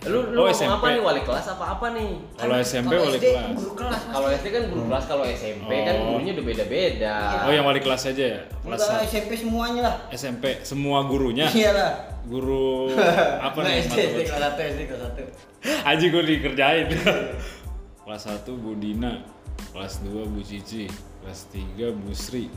lu 0.02 0.34
lu 0.34 0.42
oh 0.42 0.50
ngomong 0.50 0.50
SMP 0.50 0.74
apa 0.74 0.86
nih 0.88 1.00
wali 1.00 1.20
kelas 1.22 1.46
apa 1.48 1.64
apa 1.72 1.86
nih? 1.94 2.10
Kalau 2.34 2.54
SMP 2.58 2.90
Kalau 2.90 3.06
wali 3.06 3.14
SD 3.14 3.26
kelas. 3.28 3.54
guru 3.54 3.70
kelas 3.72 4.02
kalau 4.04 4.28
SD 4.28 4.46
kan 4.48 4.62
guru 4.66 4.82
kelas 4.84 5.04
kalau 5.06 5.24
SMP 5.24 5.70
kan 5.80 5.94
Oh. 5.94 6.04
gurunya 6.10 6.32
udah 6.32 6.44
beda-beda. 6.44 7.14
Oh 7.46 7.52
yang 7.52 7.64
wali 7.64 7.78
kelas 7.78 8.02
aja 8.04 8.24
ya? 8.28 8.40
Kelas 8.58 8.78
Enggak 8.82 9.02
SMP 9.06 9.30
semuanya 9.36 9.80
lah. 9.86 9.94
SMP 10.10 10.44
semua 10.62 11.06
gurunya? 11.06 11.46
Iyalah 11.48 11.92
guru 12.24 12.90
apa 13.46 13.54
Nggak, 13.56 13.70
nih 13.70 13.78
SD, 13.80 13.98
SD 14.02 14.18
kelas 14.26 14.42
1 14.58 14.72
SD 14.74 14.80
kelas 14.84 15.02
1 15.06 15.22
Aji 15.90 16.04
gue 16.08 16.22
dikerjain. 16.28 16.86
Kelas 18.02 18.22
1 18.26 18.42
Bu 18.58 18.74
Dina. 18.74 19.22
Kelas 19.70 20.02
2 20.02 20.10
Bu 20.26 20.42
Cici. 20.42 20.90
Kelas 21.22 21.46
3 21.54 21.94
Bu 21.94 22.10
Sri. 22.10 22.50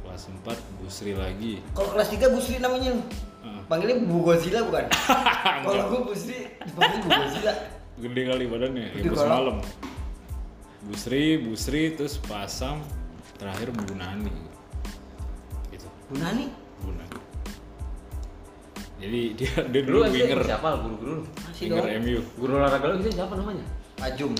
Kelas 0.00 0.30
4 0.30 0.54
Bu 0.78 0.86
Sri 0.86 1.12
lagi. 1.12 1.58
Kalau 1.74 1.90
kelas 1.90 2.08
3 2.08 2.30
Bu 2.30 2.38
Sri 2.38 2.56
namanya. 2.56 2.94
lu. 2.94 3.02
Panggilnya 3.66 3.96
Bu 4.04 4.16
Godzilla 4.22 4.60
bukan? 4.64 4.84
Kalau 5.64 5.84
gue 5.88 6.00
Bu 6.08 6.14
Sri 6.16 6.38
dipanggil 6.62 6.98
Bu 7.02 7.08
Godzilla. 7.10 7.54
Gede 8.02 8.22
kali 8.24 8.44
badannya 8.48 8.86
Gede 8.96 9.04
ya 9.04 9.10
bos 9.12 9.18
kalau- 9.20 9.30
malam 9.30 9.56
Bu 10.82 10.94
Sri 10.98 11.22
Bu 11.38 11.52
Sri 11.54 11.94
terus 11.94 12.16
pasang 12.18 12.82
terakhir 13.38 13.70
Bu 13.70 13.94
Nani. 13.94 14.32
Gitu. 15.70 15.86
Bu 16.10 16.14
Nani? 16.18 16.46
Bu 16.82 16.90
Nani. 16.90 17.18
Jadi 19.02 19.20
dia 19.38 19.52
dia 19.66 19.82
dulu 19.82 19.98
SD 20.06 20.14
winger. 20.18 20.40
siapa? 20.46 20.68
Guru-guru. 20.78 21.14
Lu? 21.20 21.26
masih 21.42 21.62
winger 21.70 21.84
dong. 21.84 22.02
MU 22.02 22.18
guru 22.38 22.52
olahraga 22.58 22.86
lu 22.90 22.94
gitu 23.02 23.10
siapa 23.14 23.34
namanya? 23.38 23.64
Pajum 23.98 24.32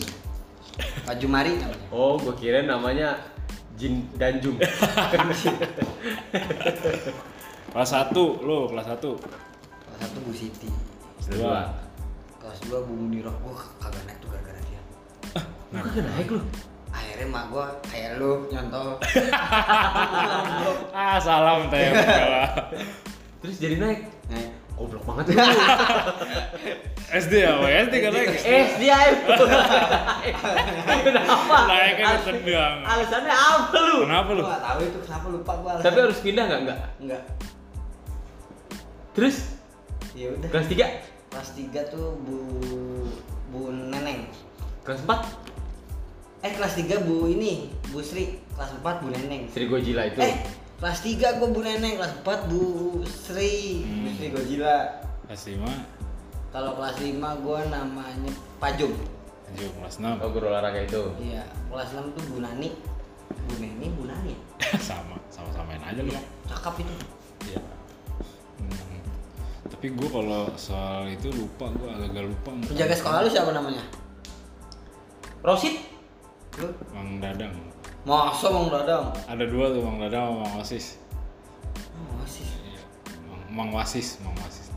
Pajumari 1.04 1.52
namanya 1.60 1.86
Oh, 1.92 2.16
gue 2.16 2.34
kira 2.40 2.64
namanya 2.64 3.20
Jin 3.76 4.06
Danjung. 4.16 4.56
kelas 7.72 7.90
1 7.90 8.12
lo 8.44 8.68
kelas 8.68 8.86
1 8.86 9.00
kelas 9.00 10.10
1 10.12 10.24
Bu 10.24 10.32
Siti. 10.32 10.68
Dua. 11.32 11.70
Kelas 12.36 12.58
2 12.66 12.84
Bu 12.84 12.92
Munirah. 12.92 13.32
Gue 13.32 13.54
kagak 13.78 14.02
naik 14.04 14.18
tuh 14.18 14.28
gara-gara 14.28 14.60
dia. 14.62 14.80
Lu 15.72 15.78
kagak 15.80 16.04
naik 16.06 16.28
lu. 16.30 16.40
akhirnya 16.92 17.24
mak 17.24 17.48
gue 17.48 17.64
kayak 17.88 18.20
lu 18.20 18.44
nyantol 18.52 19.00
ah 20.92 21.16
salam 21.16 21.64
tempel 21.72 21.96
Terus 23.40 23.56
jadi 23.56 23.80
naik. 23.80 24.00
naik. 24.28 24.50
Goblok 24.76 25.00
banget 25.08 25.32
lu. 25.32 25.40
SD 27.24 27.32
apa 27.42 27.64
SD 27.88 27.94
kan 27.96 28.10
naik? 28.12 28.28
Eh, 28.44 28.64
dia 28.76 28.96
Kenapa? 31.00 31.56
naiknya 31.64 32.08
ditendang. 32.20 32.76
Alasannya 32.84 33.34
apa 33.34 33.76
lu? 33.78 33.96
kenapa 34.04 34.30
lu? 34.36 34.42
Gak 34.44 34.60
tahu 34.60 34.80
itu 34.84 34.98
kenapa 35.00 35.26
lupa 35.28 35.52
gue 35.56 35.72
Tapi 35.80 35.98
harus 35.98 36.18
pindah 36.20 36.44
nggak? 36.44 36.60
Nggak. 36.60 36.80
enggak 37.00 37.22
Terus? 39.12 39.36
Ya 40.12 40.32
udah. 40.32 40.48
Kelas 40.48 40.66
3, 40.68 41.32
kelas 41.32 41.48
3 41.52 41.92
tuh 41.92 42.16
Bu 42.24 42.38
Bu 43.48 43.60
Neneng. 43.68 44.28
Kelas 44.82 45.00
4 45.04 45.24
eh 46.42 46.52
kelas 46.52 46.74
3 46.74 47.06
Bu 47.06 47.28
ini 47.28 47.70
Bu 47.92 48.00
Sri. 48.00 48.40
Kelas 48.56 48.72
4 48.80 49.04
Bu 49.04 49.08
Neneng. 49.08 49.48
Sri 49.48 49.68
Gojila 49.68 50.08
itu. 50.08 50.20
eh 50.20 50.34
kelas 50.80 50.98
3 51.00 51.38
gue 51.38 51.48
Bu 51.48 51.60
Neneng. 51.60 51.96
Kelas 51.96 52.12
4 52.24 52.50
Bu 52.50 52.62
Sri. 53.06 53.84
Bu 53.84 54.08
Hmm. 54.08 54.16
Sri 54.16 54.28
Godzilla 54.32 54.76
kelas 55.28 55.42
5 55.48 56.52
kalau 56.52 56.76
kelas 56.76 56.96
5 57.00 57.16
gue 57.16 57.60
namanya 57.72 58.32
Pajum 58.60 58.92
tujuh 59.52 59.68
kelas 59.76 59.96
enam. 60.00 60.16
Oh 60.20 60.28
guru 60.32 60.48
olahraga 60.48 60.80
itu. 60.80 61.02
iya 61.20 61.44
kelas 61.68 61.92
6 61.92 62.16
tuh 62.16 62.22
Bu 62.32 62.40
Nani. 62.40 62.72
Bu 63.48 63.54
Neni 63.60 63.86
Bu 63.92 64.04
Nani. 64.04 64.32
Sama 64.88 65.16
sama 65.28 65.48
samain 65.52 65.80
aja 65.80 66.00
lu. 66.00 66.08
Iya 66.12 66.20
cakep 66.48 66.84
itu. 66.84 66.94
Tapi 69.82 69.98
gue 69.98 70.10
kalau 70.14 70.46
soal 70.54 71.10
itu 71.10 71.26
lupa, 71.34 71.66
gue 71.74 71.90
agak-agak 71.90 72.30
lupa. 72.30 72.54
penjaga 72.70 72.94
sekolah 72.94 73.26
lu 73.26 73.30
siapa 73.34 73.50
namanya 73.50 73.82
Rosid? 75.42 75.74
lu 76.62 76.70
Mang 76.94 77.18
Dadang. 77.18 77.50
masa 78.06 78.46
mau 78.54 78.70
dadang 78.70 79.10
Ada 79.26 79.42
dua 79.42 79.74
tuh 79.74 79.82
Mang 79.82 79.98
Dadang 79.98 80.22
sama 80.22 80.46
Mang 80.46 80.54
Wasis. 80.62 81.02
oh, 81.98 82.14
masih 82.22 82.46
Iya. 82.46 82.78
Mang, 83.26 83.42
Mang 83.50 83.70
Wasis, 83.74 84.22
Mang 84.22 84.38
Wasis. 84.38 84.70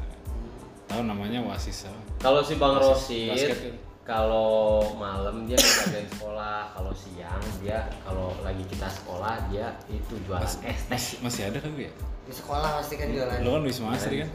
Tahu 0.89 1.01
namanya 1.05 1.37
Wasis 1.53 1.85
apa? 1.85 2.01
Kalau 2.25 2.41
si 2.41 2.57
Bang 2.57 2.73
Rosid. 2.73 3.77
Kalau 4.05 4.85
malam 5.01 5.49
dia 5.49 5.57
ngejagain 5.57 6.05
sekolah, 6.13 6.69
kalau 6.77 6.93
siang 6.93 7.41
dia 7.57 7.89
kalau 8.05 8.37
lagi 8.45 8.61
kita 8.69 8.85
sekolah 8.85 9.49
dia 9.49 9.73
itu 9.89 10.13
jualan 10.29 10.45
Mas- 10.45 10.61
es 10.61 10.85
teh. 10.85 10.93
masih, 10.93 11.15
masih 11.25 11.41
ada 11.49 11.57
kan 11.57 11.73
ya? 11.73 11.89
di 12.25 12.33
sekolah 12.33 12.69
pasti 12.81 12.97
kan 12.97 13.09
jualan 13.09 13.37
Lo 13.41 13.57
kan 13.57 13.61
Wisma 13.65 13.93
Asri 13.93 14.21
kan? 14.21 14.29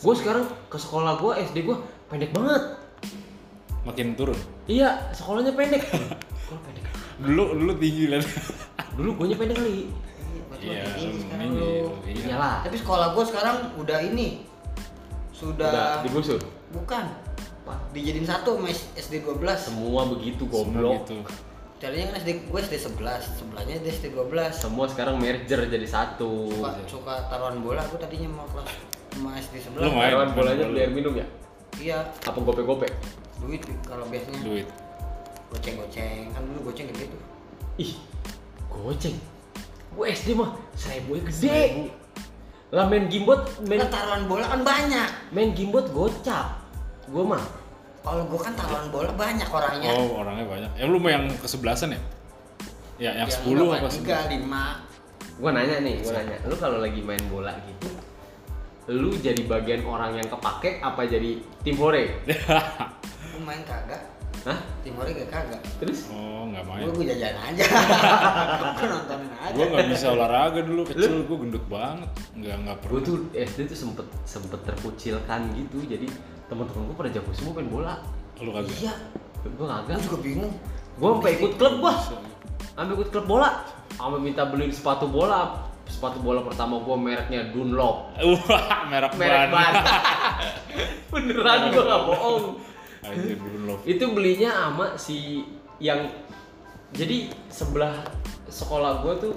Gue 0.00 0.14
sekarang 0.16 0.44
ke 0.68 0.76
sekolah 0.80 1.20
gue 1.20 1.32
SD 1.44 1.56
gue 1.68 1.76
pendek 2.08 2.32
banget. 2.32 2.80
Makin 3.84 4.16
turun. 4.16 4.36
Iya, 4.64 5.12
sekolahnya 5.12 5.52
pendek. 5.52 5.82
Sekolah 6.42 6.60
pendek. 6.64 6.84
Dulu 7.18 7.44
dulu 7.60 7.72
tinggi 7.76 8.08
lah. 8.08 8.20
Dulu 8.96 9.10
gue 9.20 9.36
pendek 9.36 9.56
kali. 9.60 9.88
Iya, 10.62 10.84
Iya. 10.94 11.10
Iya. 12.06 12.28
Iyalah. 12.28 12.62
Tapi 12.62 12.76
sekolah 12.78 13.16
gua 13.18 13.24
sekarang 13.26 13.74
udah 13.74 13.98
ini. 14.04 14.46
Sudah, 15.34 15.68
Udah 15.68 16.06
digusur. 16.06 16.38
bukan. 16.70 17.31
Apa? 17.62 17.74
Dijadiin 17.90 18.26
satu 18.26 18.58
sama 18.58 18.68
SD 18.94 19.22
12. 19.22 19.38
Semua 19.56 20.02
begitu 20.08 20.42
goblok. 20.44 21.06
gitu. 21.06 21.22
Caranya 21.78 22.10
kan 22.10 22.22
SD 22.22 22.46
gue 22.46 22.58
SD 22.60 22.74
11, 22.78 23.42
sebelahnya 23.42 23.74
SD 23.80 24.14
12. 24.14 24.54
Semua 24.54 24.86
sekarang 24.86 25.18
merger 25.18 25.66
jadi 25.66 25.82
satu. 25.84 26.46
Suka, 26.52 26.70
suka 26.86 27.14
taruhan 27.26 27.58
bola 27.58 27.82
aku 27.82 27.98
tadinya 27.98 28.30
mau 28.32 28.46
kelas 28.46 28.70
sama 29.10 29.34
SD 29.36 29.54
11. 29.66 29.78
Lu 29.78 29.90
main? 29.90 30.06
Taruhan 30.08 30.30
bolanya 30.32 30.58
bola. 30.60 30.70
beli 30.70 30.80
air 30.80 30.92
minum 30.92 31.14
ya? 31.14 31.26
Iya, 31.74 31.98
Apa 32.22 32.38
gope-gope? 32.38 32.86
duit 33.40 33.58
kalau 33.82 34.06
biasanya 34.06 34.38
Duit. 34.40 34.66
goceng-goceng. 35.48 36.30
Kan 36.30 36.42
dulu 36.44 36.70
goceng 36.70 36.86
gede 36.88 37.10
tuh. 37.10 37.22
Ih, 37.76 37.92
goceng. 38.68 39.18
Gue 39.92 40.06
SD 40.08 40.32
mah 40.32 40.54
seribu 40.72 41.18
gede. 41.20 41.90
Lah 42.70 42.86
main 42.86 43.10
gimbot, 43.10 43.42
main 43.66 43.82
Kan 43.82 43.90
taruhan 43.90 44.22
bola 44.24 44.46
kan 44.46 44.62
banyak. 44.62 45.34
main 45.34 45.50
gimbot 45.50 45.90
gocap. 45.90 46.61
Gue 47.08 47.24
mah 47.24 47.42
Kalau 48.02 48.26
gua 48.26 48.40
kan 48.42 48.52
taruhan 48.58 48.90
bola 48.90 49.14
banyak 49.14 49.46
orangnya. 49.46 49.94
Oh, 49.94 50.26
orangnya 50.26 50.42
banyak. 50.42 50.70
Ya 50.74 50.90
lu 50.90 50.98
mau 50.98 51.06
yang 51.06 51.30
kesebelasan 51.38 51.94
ya? 51.94 52.00
Ya, 52.98 53.10
yang 53.22 53.30
Ya, 53.30 53.38
10 53.46 53.62
enggak, 53.62 53.78
apa 53.78 53.88
Enggak, 53.94 54.22
11? 54.26 54.42
5. 54.42 55.38
gue 55.38 55.50
nanya 55.54 55.76
nih, 55.80 55.94
gue 56.02 56.12
nanya, 56.12 56.36
lu 56.44 56.54
kalau 56.60 56.78
lagi 56.82 57.00
main 57.00 57.22
bola 57.30 57.54
gitu, 57.64 57.88
lu 58.90 59.10
jadi 59.16 59.42
bagian 59.46 59.86
orang 59.86 60.18
yang 60.18 60.28
kepake 60.28 60.82
apa 60.82 61.06
jadi 61.06 61.38
tim 61.62 61.78
hore? 61.78 62.20
Gua 62.26 63.40
main 63.46 63.62
kagak. 63.62 64.02
Hah? 64.42 64.58
Timur 64.82 65.06
gak 65.06 65.30
kagak. 65.30 65.62
Terus? 65.78 66.10
oh, 66.10 66.50
nggak 66.50 66.66
main. 66.66 66.82
Gua, 66.90 66.92
gua 66.98 67.04
jajan 67.06 67.36
aja. 67.38 67.62
gua 68.76 68.86
nontonin 68.90 69.30
aja. 69.38 69.54
Gue 69.54 69.66
nggak 69.70 69.86
bisa 69.94 70.06
olahraga 70.10 70.60
dulu 70.66 70.82
kecil, 70.90 71.14
gue 71.22 71.36
gendut 71.46 71.64
banget. 71.70 72.10
Nggak 72.34 72.56
nggak 72.66 72.76
Gue 72.82 72.90
pernah. 72.90 73.06
tuh 73.06 73.16
SD 73.30 73.58
tuh 73.70 73.78
sempet 73.78 74.06
sempet 74.26 74.60
terkucilkan 74.66 75.40
gitu, 75.54 75.78
jadi 75.86 76.06
teman-teman 76.52 76.82
gue 76.92 76.96
pada 77.00 77.10
jago 77.10 77.30
semua 77.32 77.52
main 77.56 77.68
bola. 77.72 77.94
Lu 78.44 78.52
kagak. 78.52 78.76
Iya, 78.76 78.94
Gue 79.42 79.64
kagak. 79.64 79.88
gua 79.88 80.04
juga 80.04 80.18
bingung. 80.20 80.52
Gue 81.00 81.08
sampai 81.08 81.32
ikut 81.40 81.52
klub 81.56 81.74
gua, 81.80 81.92
sampai 82.76 82.92
ikut 82.92 83.08
klub 83.08 83.24
bola, 83.24 83.64
sampai 83.96 84.20
minta 84.20 84.44
beliin 84.44 84.68
sepatu 84.68 85.08
bola. 85.08 85.72
Sepatu 85.82 86.22
bola 86.22 86.40
pertama 86.46 86.78
gue 86.78 86.94
mereknya 86.94 87.50
Dunlop, 87.52 88.16
Wah, 88.16 88.86
merek, 88.86 89.12
merek 89.18 89.50
ban. 89.50 89.72
Beneran 91.12 91.74
gue 91.74 91.84
gak 91.84 92.02
bohong. 92.06 92.44
Anjir 93.02 93.34
itu 93.82 94.04
belinya 94.14 94.50
sama 94.54 94.94
si 94.94 95.42
yang 95.82 96.06
jadi 96.94 97.34
sebelah 97.50 97.98
sekolah 98.46 99.02
gue 99.02 99.12
tuh 99.26 99.34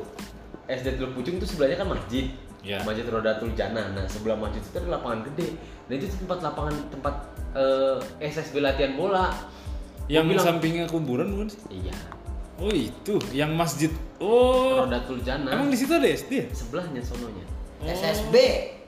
SD 0.69 1.01
Teluk 1.01 1.17
Pucung 1.17 1.41
tuh 1.41 1.49
sebelahnya 1.49 1.81
kan 1.81 1.97
masjid 1.97 2.29
Iya. 2.65 2.81
masjid 2.81 3.05
Rodatul 3.05 3.53
Jannah 3.53 3.93
nah 3.93 4.09
sebelah 4.09 4.33
masjid 4.35 4.57
itu 4.57 4.73
ada 4.75 4.97
lapangan 4.97 5.21
gede 5.29 5.53
nah 5.85 5.93
itu 5.93 6.05
tempat 6.17 6.39
lapangan 6.41 6.73
tempat 6.89 7.15
eh, 7.53 7.97
SSB 8.25 8.57
latihan 8.57 8.97
bola 8.97 9.29
Yang 10.05 10.23
Gua 10.23 10.31
bilang, 10.33 10.45
sampingnya 10.47 10.85
kuburan 10.85 11.27
bukan 11.29 11.47
sih? 11.47 11.61
iya 11.71 11.95
Oh 12.55 12.71
itu, 12.71 13.19
yang 13.35 13.51
masjid. 13.51 13.91
Oh, 14.15 14.81
Rodatul 14.81 15.19
Jannah 15.21 15.51
emang 15.51 15.67
di 15.67 15.75
situ 15.75 15.91
ada 15.91 16.07
SD 16.07 16.31
ya? 16.33 16.45
sebelahnya 16.51 17.01
sononya 17.01 17.45
Oh. 17.75 17.85
SSB. 17.85 18.35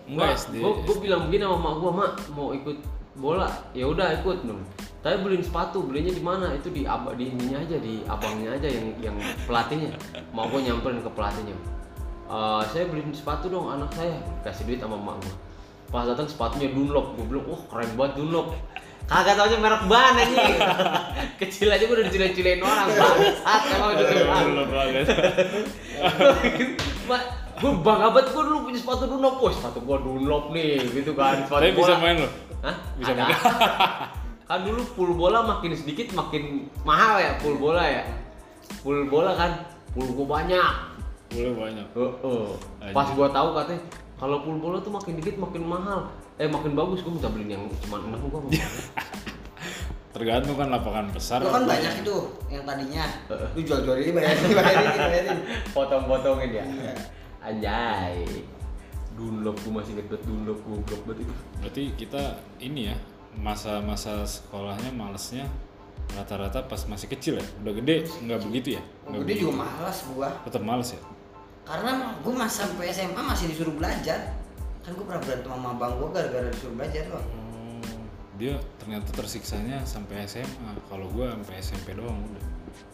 Enggak 0.08 0.40
SD. 0.40 0.64
gue 0.64 0.98
bilang 0.98 1.28
begini 1.28 1.44
sama 1.44 1.60
mak 1.60 1.74
gue 1.78 1.92
mak 1.92 2.12
mau 2.32 2.50
ikut 2.50 2.78
bola 3.14 3.50
ya 3.72 3.84
udah 3.84 4.08
ikut 4.16 4.42
dong 4.42 4.64
tapi 5.00 5.20
beliin 5.20 5.44
sepatu 5.44 5.84
belinya 5.84 6.10
di 6.10 6.24
mana 6.24 6.54
itu 6.54 6.70
di 6.70 6.86
abang 6.86 7.14
di 7.14 7.28
ininya 7.28 7.60
aja 7.60 7.76
di 7.76 8.00
abangnya 8.06 8.56
aja 8.56 8.68
yang 8.72 8.88
yang 9.04 9.16
pelatihnya 9.44 9.92
mau 10.32 10.48
gue 10.48 10.64
nyamperin 10.64 11.02
ke 11.02 11.12
pelatihnya 11.12 11.58
"Eh, 12.28 12.62
saya 12.68 12.84
beliin 12.92 13.16
sepatu 13.16 13.48
dong 13.48 13.72
anak 13.72 13.88
saya 13.96 14.20
kasih 14.44 14.68
duit 14.68 14.80
sama 14.84 15.00
mak 15.00 15.16
gue 15.24 15.36
pas 15.88 16.04
datang 16.04 16.28
sepatunya 16.28 16.68
Dunlop 16.76 17.16
gue 17.16 17.26
bilang 17.32 17.48
wah 17.48 17.62
keren 17.72 17.88
banget 17.96 18.20
Dunlop 18.20 18.52
kagak 19.08 19.40
tau 19.40 19.48
aja 19.48 19.56
merek 19.56 19.84
ban 19.88 20.20
aja 20.20 20.36
kecil 21.40 21.72
aja 21.72 21.88
gue 21.88 21.96
udah 21.96 22.06
dicilin-cilin 22.12 22.60
orang 22.60 22.92
bangsat 22.92 23.62
emang 23.72 23.90
itu 23.96 24.04
Dulu 24.28 24.64
banget. 24.68 25.08
Gue 27.58 27.74
bangga 27.82 28.14
banget 28.14 28.38
gue 28.38 28.44
dulu 28.46 28.70
punya 28.70 28.78
sepatu 28.78 29.10
Dunlop, 29.10 29.42
wah 29.42 29.50
sepatu 29.50 29.82
gue 29.82 29.98
Dunlop 29.98 30.54
nih, 30.54 30.78
gitu 30.94 31.18
kan. 31.18 31.42
Sepatu 31.42 31.66
Tapi 31.66 31.74
bisa 31.74 31.98
main 31.98 32.22
lo? 32.22 32.30
Hah? 32.62 32.76
Bisa 33.02 33.12
main. 33.18 33.34
kan 34.50 34.60
dulu 34.64 34.86
full 34.94 35.12
bola 35.18 35.42
makin 35.44 35.74
sedikit 35.74 36.14
makin 36.14 36.70
mahal 36.86 37.18
ya 37.18 37.34
full 37.42 37.58
bola 37.58 37.82
ya. 37.82 38.06
Full 38.86 39.10
bola 39.10 39.34
kan, 39.34 39.66
full 39.98 40.06
gue 40.06 40.28
banyak. 40.30 40.97
Boleh 41.32 41.54
banyak. 41.54 41.88
Heeh. 41.96 42.46
Pas 42.96 43.08
gue 43.12 43.28
tahu 43.28 43.50
katanya 43.56 43.82
kalau 44.18 44.42
full 44.42 44.58
bola 44.58 44.82
tuh 44.82 44.94
makin 44.94 45.14
dikit 45.20 45.36
makin 45.38 45.64
mahal. 45.68 46.10
Eh 46.42 46.50
makin 46.50 46.74
bagus 46.74 47.06
gue 47.06 47.12
minta 47.12 47.30
beliin 47.30 47.54
yang 47.54 47.64
cuma 47.86 48.02
enam 48.02 48.22
gue 48.22 48.40
mau. 48.40 48.50
Tergantung 50.18 50.58
kan 50.58 50.74
lapangan 50.74 51.06
besar. 51.14 51.46
Lu 51.46 51.54
kan 51.54 51.68
apa 51.68 51.78
banyak 51.78 51.94
itu 52.02 52.18
yang 52.50 52.64
tadinya. 52.66 53.06
Lu 53.54 53.62
jual-jual 53.62 53.98
ini 54.02 54.12
bayarin, 54.18 54.50
bayarin, 54.50 54.98
bayarin. 54.98 55.40
Potong-potongin 55.78 56.52
ya. 56.58 56.66
Iya. 56.66 56.94
Anjay. 57.44 58.26
Dunlop 59.18 59.58
gue 59.62 59.74
masih 59.74 59.98
inget 59.98 60.06
banget 60.10 60.24
Dunlop 60.26 60.60
goblok 60.66 61.02
banget 61.06 61.26
itu. 61.26 61.34
Berarti 61.62 61.84
kita 61.98 62.24
ini 62.62 62.94
ya 62.94 62.96
masa-masa 63.38 64.26
sekolahnya 64.26 64.90
malesnya 64.94 65.46
rata-rata 66.18 66.66
pas 66.66 66.82
masih 66.90 67.10
kecil 67.14 67.38
ya. 67.38 67.46
Udah 67.62 67.74
gede 67.78 68.06
nggak 68.26 68.40
begitu 68.46 68.78
ya? 68.78 68.84
Nggak 69.10 69.22
Gede 69.26 69.34
juga 69.42 69.54
malas 69.66 69.98
gua. 70.10 70.30
Tetap 70.46 70.62
males 70.66 70.90
ya. 70.94 71.02
Karena 71.68 72.16
gua 72.24 72.34
masa 72.34 72.64
sampai 72.64 72.96
SMA 72.96 73.20
masih 73.20 73.52
disuruh 73.52 73.76
belajar. 73.76 74.32
Kan 74.88 74.96
gua 74.96 75.06
pernah 75.12 75.22
berantem 75.28 75.52
sama 75.52 75.70
abang 75.76 75.94
gua 76.00 76.10
gara-gara 76.16 76.48
disuruh 76.48 76.76
belajar 76.80 77.04
loh. 77.12 77.20
Oh, 77.20 78.00
dia 78.40 78.56
ternyata 78.80 79.12
tersiksanya 79.12 79.84
sampai 79.84 80.24
SMA. 80.32 80.72
Kalau 80.88 81.12
gua 81.12 81.36
sampai 81.36 81.60
SMP 81.60 81.92
doang 81.92 82.16
udah. 82.16 82.46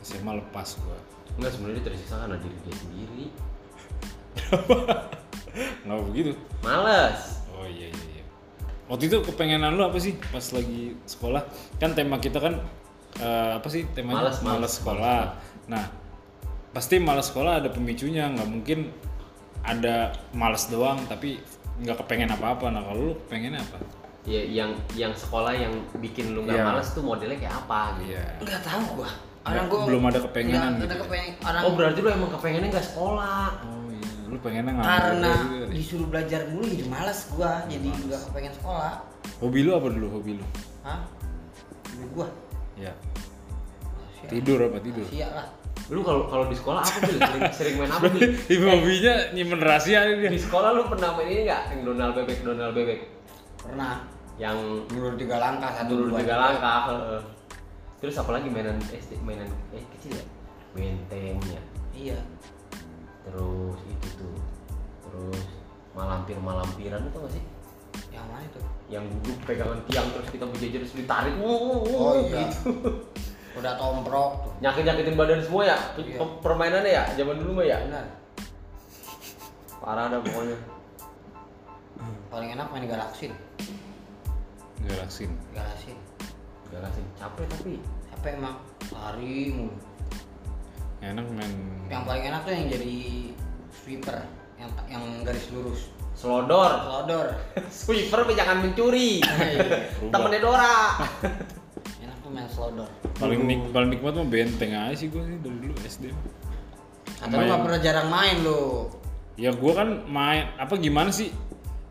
SMA 0.01 0.41
lepas 0.41 0.81
gua. 0.81 0.97
Enggak 1.37 1.53
sebenarnya 1.53 1.77
dia 1.77 1.85
tersiksa 1.93 2.15
karena 2.17 2.37
diri 2.41 2.57
dia 2.65 2.75
sendiri. 2.81 3.25
Nggak 5.85 6.01
begitu. 6.09 6.31
Males. 6.65 7.45
Oh 7.53 7.69
iya 7.69 7.93
iya 7.93 8.05
iya. 8.17 8.25
Waktu 8.89 9.05
itu 9.05 9.17
kepengenan 9.21 9.77
lu 9.77 9.85
apa 9.85 10.01
sih 10.01 10.17
pas 10.33 10.43
lagi 10.49 10.97
sekolah? 11.05 11.45
Kan 11.77 11.93
tema 11.93 12.17
kita 12.17 12.41
kan 12.41 12.57
eh, 13.21 13.51
apa 13.53 13.67
sih 13.69 13.85
temanya? 13.93 14.33
Malas, 14.33 14.37
malas, 14.41 14.71
sekolah. 14.81 15.21
Nah, 15.69 16.02
pasti 16.73 16.97
malas 16.97 17.29
sekolah 17.29 17.61
ada 17.61 17.69
pemicunya. 17.69 18.27
Nggak 18.27 18.49
mungkin 18.49 18.79
ada 19.63 20.11
malas 20.33 20.67
doang 20.67 20.99
tapi 21.07 21.39
nggak 21.79 21.97
kepengen 22.03 22.33
apa-apa. 22.33 22.67
Nah 22.69 22.81
kalau 22.83 22.99
lu 22.99 23.13
pengennya 23.29 23.61
apa? 23.61 23.77
Ya 24.23 24.39
yang 24.39 24.71
yang 24.95 25.11
sekolah 25.11 25.51
yang 25.51 25.71
bikin 25.99 26.31
lu 26.31 26.43
nggak 26.43 26.55
Iya. 26.55 26.65
males 26.65 26.87
tuh 26.91 27.03
modelnya 27.03 27.37
kayak 27.37 27.55
apa 27.63 27.99
gitu. 27.99 28.15
Iya. 28.15 28.25
Enggak 28.39 28.61
tahu 28.63 28.83
gua. 28.97 29.11
Nggak- 29.43 29.43
Orang 29.43 29.65
gua 29.67 29.79
belum 29.83 30.03
ada 30.07 30.19
kepengenan 30.23 30.71
Nggak 30.73 30.87
ada 30.87 30.87
gitu. 30.87 31.03
kepengen 31.03 31.31
orang 31.43 31.61
Oh 31.61 31.71
berarti 31.75 31.99
lu 31.99 32.09
emang 32.09 32.31
kepengennya 32.31 32.69
nggak 32.71 32.87
sekolah. 32.87 33.47
Oh 33.67 33.85
iya. 33.91 34.11
Lu 34.31 34.37
pengennya 34.39 34.71
ngambil 34.71 34.87
karena 34.95 35.31
gitu 35.35 35.65
disuruh 35.75 36.07
belajar 36.07 36.41
mulu 36.47 36.63
jadi 36.65 36.85
malas 36.87 37.19
gua. 37.29 37.51
Jadi 37.67 37.87
enggak 37.91 38.21
kepengen 38.31 38.53
sekolah. 38.55 38.93
Hobi 39.43 39.59
lu 39.61 39.71
apa 39.75 39.87
dulu 39.91 40.07
hobi 40.15 40.31
lu? 40.39 40.45
Hah? 40.87 40.99
Jadi 41.83 42.07
gua 42.15 42.27
Ya. 42.73 42.93
Tidur 44.23 44.59
apa 44.63 44.79
tidur? 44.79 45.03
Sia 45.11 45.27
lah. 45.27 45.47
Lu 45.89 45.99
kalau 45.99 46.27
kalau 46.27 46.45
di 46.47 46.55
sekolah 46.55 46.79
apa 46.79 46.99
sih? 47.03 47.17
Sering, 47.17 47.43
sering 47.51 47.75
main 47.75 47.91
apa 47.91 48.07
sih? 48.07 48.23
Ibu 48.55 48.65
hobinya 48.65 49.13
nyimpen 49.31 49.59
rahasia 49.59 49.99
dia. 50.07 50.29
Di 50.31 50.39
sekolah 50.39 50.69
lu 50.71 50.87
pernah 50.87 51.11
main 51.13 51.27
ini 51.27 51.41
nggak? 51.43 51.61
Yang 51.75 51.81
Donald 51.83 52.13
bebek, 52.15 52.37
Donald 52.41 52.73
bebek. 52.73 52.99
Pernah. 53.59 53.93
yang 54.33 54.57
Mundur 54.89 55.13
tiga 55.13 55.37
langkah 55.37 55.69
satu 55.69 55.93
dulu 55.93 56.17
tiga 56.17 56.33
langkah 56.33 56.89
heeh. 56.89 57.21
terus 58.01 58.17
apalagi 58.17 58.49
mainan 58.49 58.81
SD 58.89 59.21
mainan 59.21 59.45
eh 59.69 59.85
kecil 59.93 60.17
ya 60.17 60.25
benteng 60.73 61.37
ya 61.53 61.61
Iya. 61.93 62.17
terus 63.21 63.77
itu 63.85 64.07
tuh 64.17 64.33
terus 65.05 65.37
malampir 65.93 66.33
malampiran 66.41 67.05
itu 67.05 67.17
gak 67.21 67.33
sih 67.37 67.43
Yang 68.09 68.25
mana 68.25 68.41
itu? 68.41 68.59
yang 68.89 69.05
duduk 69.05 69.37
pegangan 69.45 69.79
tiang 69.85 70.07
terus 70.17 70.27
kita 70.33 70.45
berjajar 70.49 70.79
terus 70.81 70.95
ditarik 70.97 71.33
Oh 71.37 72.17
iya. 72.25 72.49
Udah 73.53 73.73
tomprok 73.75 74.31
tuh. 74.41 74.53
nyakin 74.59 74.83
nyakitin 74.83 75.13
badan 75.13 75.39
semua 75.39 75.63
ya 75.63 75.77
Iya. 75.95 76.17
Pe- 76.17 76.37
permainannya 76.41 76.91
ya 76.91 77.03
zaman 77.13 77.37
dulu 77.37 77.51
mah 77.55 77.65
ya 77.65 77.77
Benar. 77.81 78.05
parah 79.77 80.05
dah 80.07 80.19
pokoknya 80.19 80.57
Paling 82.27 82.49
enak 82.51 82.67
main 82.67 82.85
galaksin. 82.85 83.31
galaksin 84.81 85.29
Galaksin. 85.53 85.95
gak 86.67 86.81
kasih 86.83 87.05
capek 87.15 87.45
tapi 87.47 87.73
Capek 88.09 88.31
emang 88.35 88.55
lari 88.89 89.37
mulu. 89.51 89.73
enak 90.99 91.25
main 91.29 91.51
Yang 91.87 92.03
paling 92.03 92.23
enak 92.25 92.41
tuh 92.41 92.51
yang 92.51 92.65
jadi 92.67 92.95
sweeper 93.71 94.17
yang 94.55 94.69
yang 94.87 95.03
garis 95.21 95.45
lurus. 95.51 95.93
selodor 96.13 96.71
Lodor. 96.83 97.27
sweeper 97.69 98.21
tapi 98.21 98.33
jangan 98.33 98.57
mencuri 98.61 99.21
Berubah. 99.21 100.09
temennya 100.09 100.39
Dora 100.41 100.73
main 102.33 102.47
slodor. 102.47 102.89
paling 103.15 103.39
nik 103.41 103.59
paling 103.69 103.89
nikmat 103.89 104.13
mah 104.13 104.25
benteng 104.25 104.73
aja 104.73 104.95
sih 104.95 105.07
gue 105.07 105.21
sih 105.21 105.37
dari 105.37 105.57
dulu 105.59 105.73
SD. 105.79 106.05
Atau 107.19 107.35
lu 107.35 107.45
nggak 107.45 107.61
pernah 107.61 107.79
jarang 107.79 108.07
main 108.09 108.35
lu. 108.41 108.89
ya 109.33 109.49
gue 109.49 109.71
kan 109.71 109.89
main 110.05 110.49
apa 110.55 110.73
gimana 110.75 111.09
sih? 111.09 111.29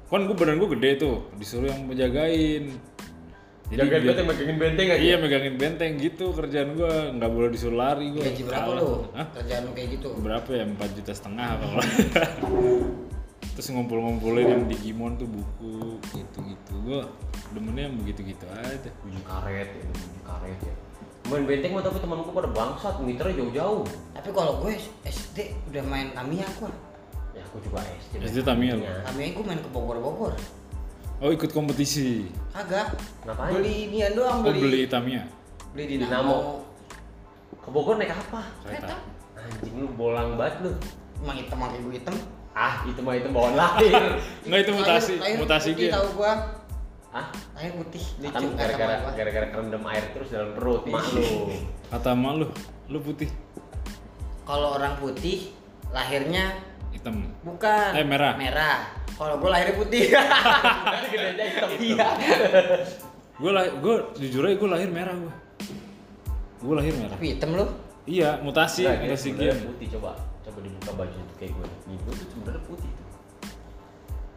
Kan 0.07 0.27
gue 0.27 0.35
badan 0.35 0.59
gue 0.59 0.71
gede 0.77 0.91
tuh 1.01 1.17
disuruh 1.35 1.67
yang 1.67 1.83
menjagain 1.83 2.77
jagain 3.73 3.89
biar- 3.89 4.05
benteng 4.05 4.27
megangin 4.29 4.57
benteng 4.59 4.87
aja? 4.89 5.01
Iya 5.01 5.17
megangin 5.17 5.55
benteng 5.57 5.93
gitu 5.97 6.31
kerjaan 6.31 6.75
gue 6.75 6.93
nggak 7.17 7.31
boleh 7.31 7.49
disuruh 7.49 7.79
lari 7.79 8.13
gue 8.13 8.21
Gaji 8.21 8.43
berapa 8.45 8.71
lu? 8.77 9.09
Kerjaan 9.33 9.63
lu 9.65 9.71
kayak 9.73 9.89
gitu. 9.95 10.09
berapa 10.19 10.51
ya? 10.51 10.65
Empat 10.65 10.91
juta 10.93 11.13
setengah 11.13 11.49
kalau 11.57 11.81
terus 13.53 13.69
ngumpul-ngumpulin 13.69 14.47
yang 14.49 14.65
Digimon 14.65 15.21
tuh 15.21 15.29
buku 15.29 16.01
gitu-gitu 16.17 16.73
gue 16.89 17.01
demennya 17.53 17.93
yang 17.93 17.97
begitu-gitu 18.01 18.45
aja 18.49 18.91
bunyi 19.05 19.21
karet 19.29 19.69
ya 19.69 19.85
bunyi 19.85 20.21
karet 20.25 20.61
ya 20.65 20.75
main 21.29 21.45
benteng 21.47 21.73
mah 21.77 21.85
tapi 21.85 21.99
temanku 22.01 22.31
pada 22.33 22.49
bangsat 22.51 22.95
ngiternya 22.99 23.35
jauh-jauh 23.39 23.85
Tapi 24.13 24.29
kalau 24.35 24.53
gue 24.59 24.75
SD 25.07 25.55
udah 25.71 25.83
main 25.87 26.11
Tamiya 26.11 26.49
gua. 26.59 26.73
ya 27.33 27.41
aku 27.47 27.57
juga 27.63 27.81
SD 27.85 28.13
SD 28.27 28.39
Tamiya 28.43 28.73
lu? 28.77 28.85
Ya. 28.85 29.01
Tamiya 29.07 29.27
gue 29.31 29.45
main 29.47 29.61
ke 29.61 29.71
Bogor-Bogor. 29.71 30.35
oh 31.23 31.31
ikut 31.31 31.51
kompetisi 31.55 32.27
Kagak. 32.51 32.99
Ngapain? 33.23 33.53
Beli 33.55 33.75
inian 33.87 34.13
doang 34.19 34.43
oh 34.43 34.51
beli. 34.51 34.61
beli 34.65 34.81
Tamiya 34.91 35.23
Beli 35.73 35.85
Dinamo. 35.95 36.11
Dinamo. 36.11 36.37
ke 37.63 37.69
Bogor 37.71 37.95
naik 38.01 38.11
apa 38.11 38.43
kereta 38.67 38.97
anjing 39.39 39.75
lu 39.79 39.89
bolang 39.95 40.35
banget 40.35 40.57
lu 40.67 40.73
Emang 41.23 41.39
hitam 41.39 41.55
pakai 41.55 41.79
gue 41.79 41.95
hitam. 42.03 42.17
Ah 42.53 42.85
itu 42.85 42.99
mah 42.99 43.15
itu 43.15 43.29
bawaan 43.29 43.55
lahir 43.55 44.03
Enggak 44.45 44.61
itu 44.61 44.73
mutasi, 44.73 45.13
Lahir- 45.13 45.23
lahir 45.23 45.37
mutasi 45.39 45.69
putih 45.71 45.83
gitu. 45.83 45.95
tahu 45.95 46.09
gua. 46.15 46.33
ah 47.11 47.27
Lahir 47.53 47.73
putih. 47.75 48.05
kan 48.27 48.43
gara-gara 48.51 48.95
mak 48.95 49.01
gua. 49.03 49.13
gara-gara 49.15 49.47
kerendam 49.49 49.85
air 49.87 50.05
terus 50.13 50.29
dalam 50.29 50.51
perut 50.53 50.83
mak 50.87 51.05
lu 51.11 51.29
Kata 51.89 52.09
emak 52.11 52.33
lu, 52.35 52.47
lu 52.89 52.99
putih, 53.01 53.29
Kalau 54.43 54.75
orang 54.75 54.97
putih 54.97 55.53
lahirnya 55.89 56.57
hitam. 56.91 57.29
bukan 57.41 57.91
Eh, 57.93 58.03
merah. 58.03 58.33
Merah. 58.35 58.79
Kalau 59.13 59.37
gua 59.37 59.51
lahirnya 59.53 59.77
putih. 59.77 60.03
Nanti 60.09 61.07
gedenya 61.13 61.45
hitam 61.47 61.69
Iya. 61.79 62.09
Gue 63.35 63.51
lah, 63.51 63.65
gue 63.67 63.95
jujur 64.19 64.45
aja 64.45 64.55
gue 64.55 64.71
lahir 64.71 64.89
merah 64.89 65.15
gue. 65.15 65.35
Gue 66.61 66.75
lahir 66.75 66.95
merah. 66.95 67.17
Tapi 67.17 67.27
hitam 67.33 67.51
lu. 67.53 67.67
Iya, 68.05 68.39
mutasi, 68.39 68.83
Nah, 68.83 68.95
dia 68.95 69.09
mutasi 69.09 69.29
gen. 69.33 69.57
putih 69.65 69.87
coba 69.95 70.15
coba 70.43 70.59
dibuka 70.61 70.91
baju 70.97 71.17
itu 71.17 71.35
kayak 71.37 71.53
gue 71.53 71.67
nih 71.85 71.97
gue 71.99 72.13
tuh 72.13 72.27
sebenarnya 72.29 72.63
putih 72.65 72.91
tuh 72.91 73.07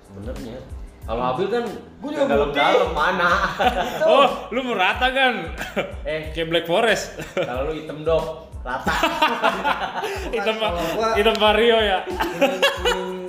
sebenarnya 0.03 0.57
kalau 1.05 1.21
Abil 1.27 1.47
kan 1.47 1.63
Gua 2.01 2.09
juga 2.09 2.25
dalam 2.27 2.49
putih. 2.49 2.65
dalam 2.65 2.91
mana 2.91 3.29
Oh, 4.09 4.25
lu 4.49 4.61
merata 4.63 5.07
kan? 5.07 5.53
eh 6.09 6.33
Kayak 6.33 6.47
Black 6.49 6.65
Forest. 6.65 7.21
kalau 7.35 7.69
lu 7.69 7.73
hitam 7.75 8.01
dok 8.01 8.49
rata 8.59 8.89
hitam 10.33 10.55
gua- 10.57 11.13
hitam 11.13 11.35
Vario 11.37 11.77
ya. 11.77 12.01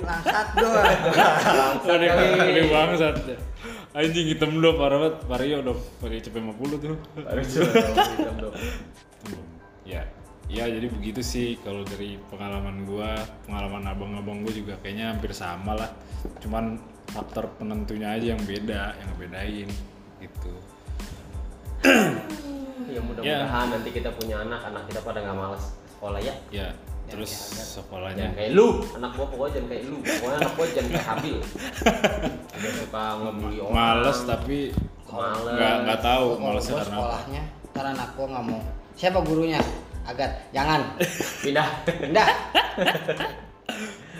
Langsat 0.01 0.47
gua. 0.55 0.81
Aneh 1.85 2.09
kali. 2.09 2.27
aneh 2.33 2.65
bangsat. 2.67 3.15
Anjing 3.93 4.25
hitam 4.27 4.57
dong, 4.57 4.73
parah 4.75 4.97
banget. 4.97 5.15
Vario 5.25 5.57
dong, 5.61 5.77
Vario 5.99 6.17
cepet 6.19 6.41
50 6.41 6.81
tuh. 6.81 6.97
harus 7.15 7.45
hitam 7.53 8.35
dok 8.39 8.53
Ya, 9.85 10.01
ya 10.47 10.63
jadi 10.67 10.87
begitu 10.87 11.21
sih 11.23 11.59
kalau 11.59 11.83
dari 11.83 12.15
pengalaman 12.31 12.87
gua, 12.87 13.15
pengalaman 13.43 13.83
abang-abang 13.87 14.43
gua 14.43 14.53
juga 14.55 14.73
kayaknya 14.79 15.15
hampir 15.15 15.35
sama 15.35 15.75
lah. 15.75 15.91
Cuman 16.39 16.79
faktor 17.11 17.51
penentunya 17.59 18.15
aja 18.15 18.35
yang 18.35 18.41
beda, 18.47 18.95
yang 18.99 19.07
ngebedain 19.15 19.69
gitu. 20.23 20.53
ya 22.87 23.01
mudah-mudahan 23.03 23.67
nanti 23.69 23.89
kita 23.91 24.09
punya 24.15 24.41
anak 24.41 24.61
anak 24.63 24.83
kita 24.87 24.99
pada 25.03 25.19
nggak 25.21 25.37
malas 25.37 25.63
sekolah 25.97 26.19
ya 26.23 26.33
Ya, 26.49 26.67
terus 27.07 27.31
jangan 27.31 27.67
sekolahnya 27.79 28.25
kayak 28.35 28.51
lu 28.55 28.83
anak 28.95 29.11
gua 29.15 29.27
pokoknya 29.31 29.51
jangan 29.59 29.67
kayak 29.71 29.83
lu 29.87 29.97
pokoknya 30.03 30.37
anak 30.39 30.51
gua 30.55 30.65
jangan 30.71 30.89
kayak 30.91 31.07
Habil 31.07 31.37
udah 32.57 32.71
suka 32.73 33.03
ngebully 33.21 33.57
orang 33.61 33.75
males 33.75 34.19
tapi 34.27 34.59
males 35.07 35.55
nggak 35.55 35.75
nggak 35.87 35.99
tahu 36.03 36.27
malesnya 36.41 36.73
karena 36.73 36.83
apa. 36.83 36.91
sekolahnya, 36.91 37.43
ntar 37.71 37.85
anak 37.95 38.09
gua 38.15 38.25
nggak 38.27 38.45
mau. 38.49 38.61
Siapa 38.97 39.19
gurunya? 39.23 39.61
Agat, 40.07 40.31
jangan. 40.55 40.81
pindah 41.43 41.67
Pindah. 41.83 42.27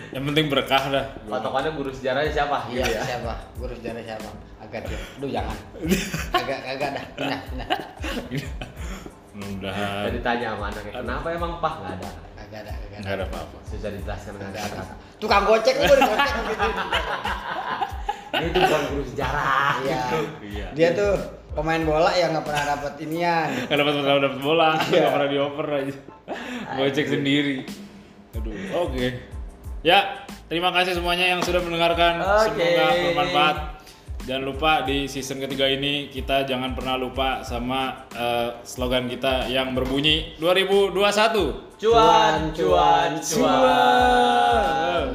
Yang 0.08 0.24
penting 0.32 0.46
berkah 0.48 0.82
dah. 0.88 1.04
patokannya 1.28 1.72
guru 1.76 1.92
sejarahnya 1.92 2.32
siapa 2.32 2.64
Iya, 2.68 2.84
gitu 2.84 2.92
ya 2.96 3.02
siapa? 3.04 3.32
Guru 3.56 3.72
sejarah 3.76 4.02
siapa? 4.04 4.28
Agat 4.60 4.84
ya. 4.88 4.98
Aduh, 5.20 5.30
jangan. 5.32 5.56
Kagak, 6.36 6.60
kagak 6.64 6.90
dah. 6.96 7.04
Pindah, 7.16 7.40
pindah. 7.52 7.68
Mudah-mudahan 9.38 10.02
Tadi 10.10 10.18
tanya 10.20 10.46
sama 10.56 10.64
anaknya, 10.66 10.92
kenapa 10.98 11.26
emang 11.30 11.52
pak? 11.62 11.74
Nggak 11.78 11.94
ada. 12.00 12.10
Kagak 12.34 12.60
ada, 12.66 12.72
nggak 12.98 13.14
ada 13.14 13.24
apa-apa. 13.30 13.58
Susah 13.70 13.90
dijelaskan 13.94 14.32
nggak 14.34 14.50
ada. 14.50 14.60
Ada. 14.66 14.94
Tukang 15.22 15.44
gocek 15.46 15.76
gua 15.78 15.94
digocek 15.94 16.34
gitu. 16.42 16.68
Ini 18.28 18.46
tuh 18.50 18.60
bukan 18.60 18.82
guru 18.90 19.02
sejarah. 19.06 19.72
Iya. 19.86 20.00
Iya. 20.42 20.66
Dia 20.74 20.88
tuh 20.92 21.12
pemain 21.58 21.82
bola 21.82 22.14
yang 22.14 22.30
nggak 22.30 22.46
pernah 22.46 22.64
dapat 22.78 22.92
inian. 23.02 23.48
Nggak 23.66 23.78
dapat 23.82 23.92
nggak 23.98 24.22
dapat 24.22 24.38
bola, 24.38 24.70
Iya. 24.78 25.02
nggak 25.02 25.12
pernah 25.18 25.28
dioper 25.28 25.66
aja. 25.74 25.94
Gocek 26.78 27.06
sendiri. 27.10 27.56
Aduh, 28.38 28.54
oke. 28.86 29.06
Ya, 29.82 30.22
terima 30.46 30.70
kasih 30.70 30.94
semuanya 30.94 31.26
yang 31.34 31.42
sudah 31.42 31.58
mendengarkan. 31.58 32.22
Oke. 32.46 32.62
Semoga 32.62 32.86
bermanfaat. 33.10 33.56
Jangan 34.28 34.44
lupa 34.44 34.84
di 34.84 35.08
season 35.08 35.40
ketiga 35.40 35.64
ini 35.64 36.12
kita 36.12 36.44
jangan 36.44 36.76
pernah 36.76 37.00
lupa 37.00 37.40
sama 37.42 38.06
eh, 38.12 38.60
slogan 38.60 39.08
kita 39.08 39.48
yang 39.48 39.72
berbunyi 39.72 40.36
2021. 40.38 40.94
Cuan, 41.80 42.52
cuan, 42.52 43.10
cuan. 43.18 43.18
Cuan. 43.18 45.06